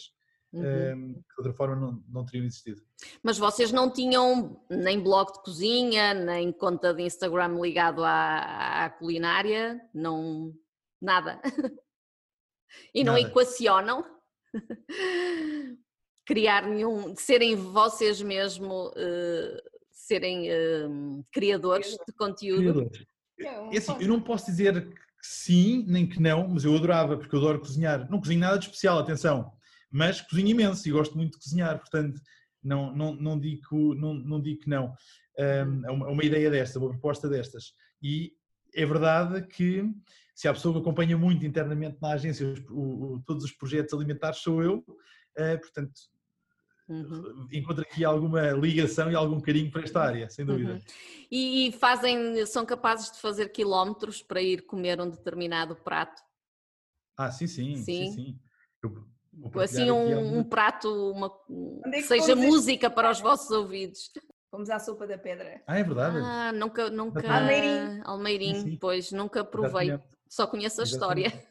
[0.53, 1.13] uhum.
[1.13, 2.81] que de outra forma não, não teriam existido.
[3.21, 8.89] Mas vocês não tinham nem blog de cozinha, nem conta de Instagram ligado à, à
[8.89, 10.53] culinária, não
[11.01, 11.41] nada.
[12.93, 13.27] e não nada.
[13.27, 14.05] equacionam
[16.27, 19.61] criar nenhum, serem vocês mesmo uh,
[19.91, 22.61] serem uh, criadores de conteúdo.
[22.61, 23.05] Criadores.
[23.71, 27.35] É assim, eu não posso dizer que sim, nem que não, mas eu adorava, porque
[27.35, 28.09] eu adoro cozinhar.
[28.11, 29.57] Não cozinho nada de especial, atenção
[29.91, 32.19] mas cozinho imenso e gosto muito de cozinhar, portanto
[32.63, 34.93] não, não, não, digo, não, não digo que não.
[35.39, 37.71] Um, é uma, uma ideia desta, uma proposta destas.
[38.01, 38.33] E
[38.75, 39.83] é verdade que
[40.35, 44.39] se há pessoa que acompanha muito internamente na agência o, o, todos os projetos alimentares
[44.39, 45.93] sou eu, uh, portanto
[46.87, 47.47] uhum.
[47.51, 50.73] encontro aqui alguma ligação e algum carinho para esta área, sem dúvida.
[50.73, 50.81] Uhum.
[51.31, 56.21] E fazem, são capazes de fazer quilómetros para ir comer um determinado prato?
[57.17, 58.11] Ah, sim, sim, sim, sim.
[58.11, 58.39] sim.
[58.83, 61.31] Eu, assim um, um, prato, uma,
[61.85, 64.11] é que seja música para os vossos ouvidos.
[64.49, 65.61] Fomos à sopa da pedra.
[65.67, 66.17] Ah, é verdade.
[66.17, 67.19] Ah, nunca, nunca.
[67.27, 68.01] Almeirim.
[68.05, 68.77] Almeirim, sim, sim.
[68.77, 69.89] pois, nunca provei.
[69.89, 70.16] Exatamente.
[70.29, 71.27] Só conheço a Exatamente.
[71.27, 71.47] história.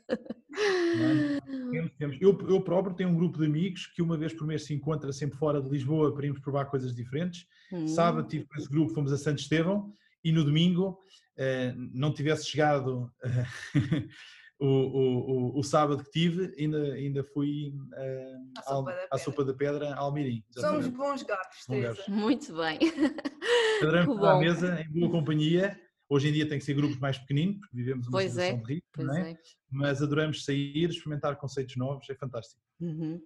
[2.21, 5.13] Eu, eu próprio tenho um grupo de amigos que uma vez por mês se encontra
[5.13, 7.47] sempre fora de Lisboa para irmos provar coisas diferentes.
[7.73, 7.87] Hum.
[7.87, 9.93] Sábado tive com esse grupo, fomos a Santo Estevão
[10.25, 10.99] e no domingo
[11.37, 13.13] eh, não tivesse chegado
[14.59, 19.53] o, o, o, sábado que tive, ainda, ainda fui uh, à, sopa à, sopa da
[19.53, 20.43] Pedra a Almirim.
[20.51, 22.79] Somos bons gatos, Muito bem.
[23.83, 25.79] Estar à mesa em boa companhia.
[26.09, 28.63] Hoje em dia tem que ser grupos mais pequeninos, porque vivemos uma pois situação é,
[28.63, 29.31] de ritmo, não é?
[29.33, 29.39] é?
[29.71, 32.61] Mas adoramos sair, experimentar conceitos novos, é fantástico.
[32.81, 33.21] Uhum.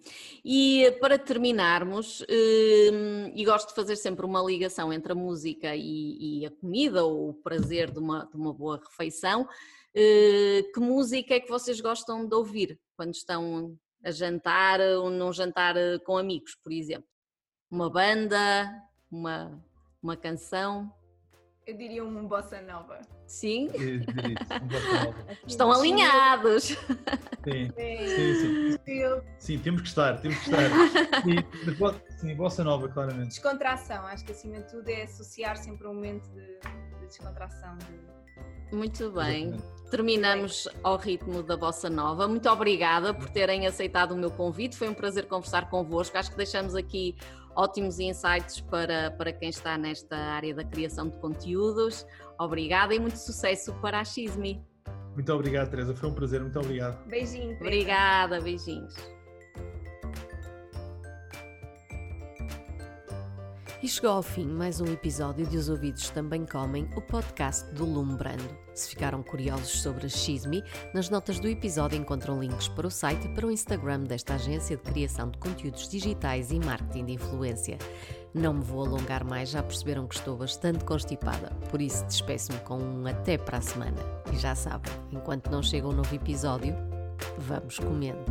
[0.44, 6.40] E para terminarmos, hum, e gosto de fazer sempre uma ligação entre a música e,
[6.40, 9.46] e a comida, ou o prazer de uma, de uma boa refeição,
[9.94, 15.32] eh, que música é que vocês gostam de ouvir quando estão a jantar ou num
[15.32, 17.08] jantar eh, com amigos, por exemplo?
[17.70, 18.72] Uma banda,
[19.10, 19.62] uma,
[20.02, 20.92] uma canção?
[21.70, 22.98] Eu diria um bossa nova.
[23.28, 23.68] Sim?
[23.68, 24.00] Diria,
[24.60, 25.26] um bossa nova.
[25.46, 26.64] Estão alinhados.
[26.64, 26.76] Sim,
[27.44, 28.78] sim, sim.
[28.84, 30.68] Sim, sim temos que estar, temos que estar.
[31.22, 33.28] Sim, sim, bossa nova, claramente.
[33.28, 36.58] Descontração, acho que acima de tudo é associar sempre um momento de,
[36.98, 37.78] de descontração.
[37.78, 38.76] De...
[38.76, 39.50] Muito bem.
[39.50, 42.28] Exatamente terminamos ao ritmo da Bossa Nova.
[42.28, 44.76] Muito obrigada por terem aceitado o meu convite.
[44.76, 46.16] Foi um prazer conversar convosco.
[46.16, 47.16] Acho que deixamos aqui
[47.57, 52.07] ótimos insights para, para quem está nesta área da criação de conteúdos.
[52.38, 54.62] Obrigada e muito sucesso para a Xismi.
[55.14, 55.94] Muito obrigado, Teresa.
[55.94, 56.40] Foi um prazer.
[56.40, 57.05] Muito obrigado.
[57.07, 57.59] Beijinho.
[57.59, 57.64] Teresa.
[57.64, 59.19] Obrigada, beijinhos.
[63.82, 67.86] E chegou ao fim mais um episódio de Os Ouvidos Também Comem, o podcast do
[67.86, 68.54] Lumbrando.
[68.74, 70.62] Se ficaram curiosos sobre a Xismi,
[70.92, 74.76] nas notas do episódio encontram links para o site e para o Instagram desta agência
[74.76, 77.78] de criação de conteúdos digitais e marketing de influência.
[78.34, 82.76] Não me vou alongar mais, já perceberam que estou bastante constipada, por isso despeço-me com
[82.76, 83.96] um até para a semana.
[84.30, 86.76] E já sabem, enquanto não chega um novo episódio,
[87.38, 88.30] vamos comendo.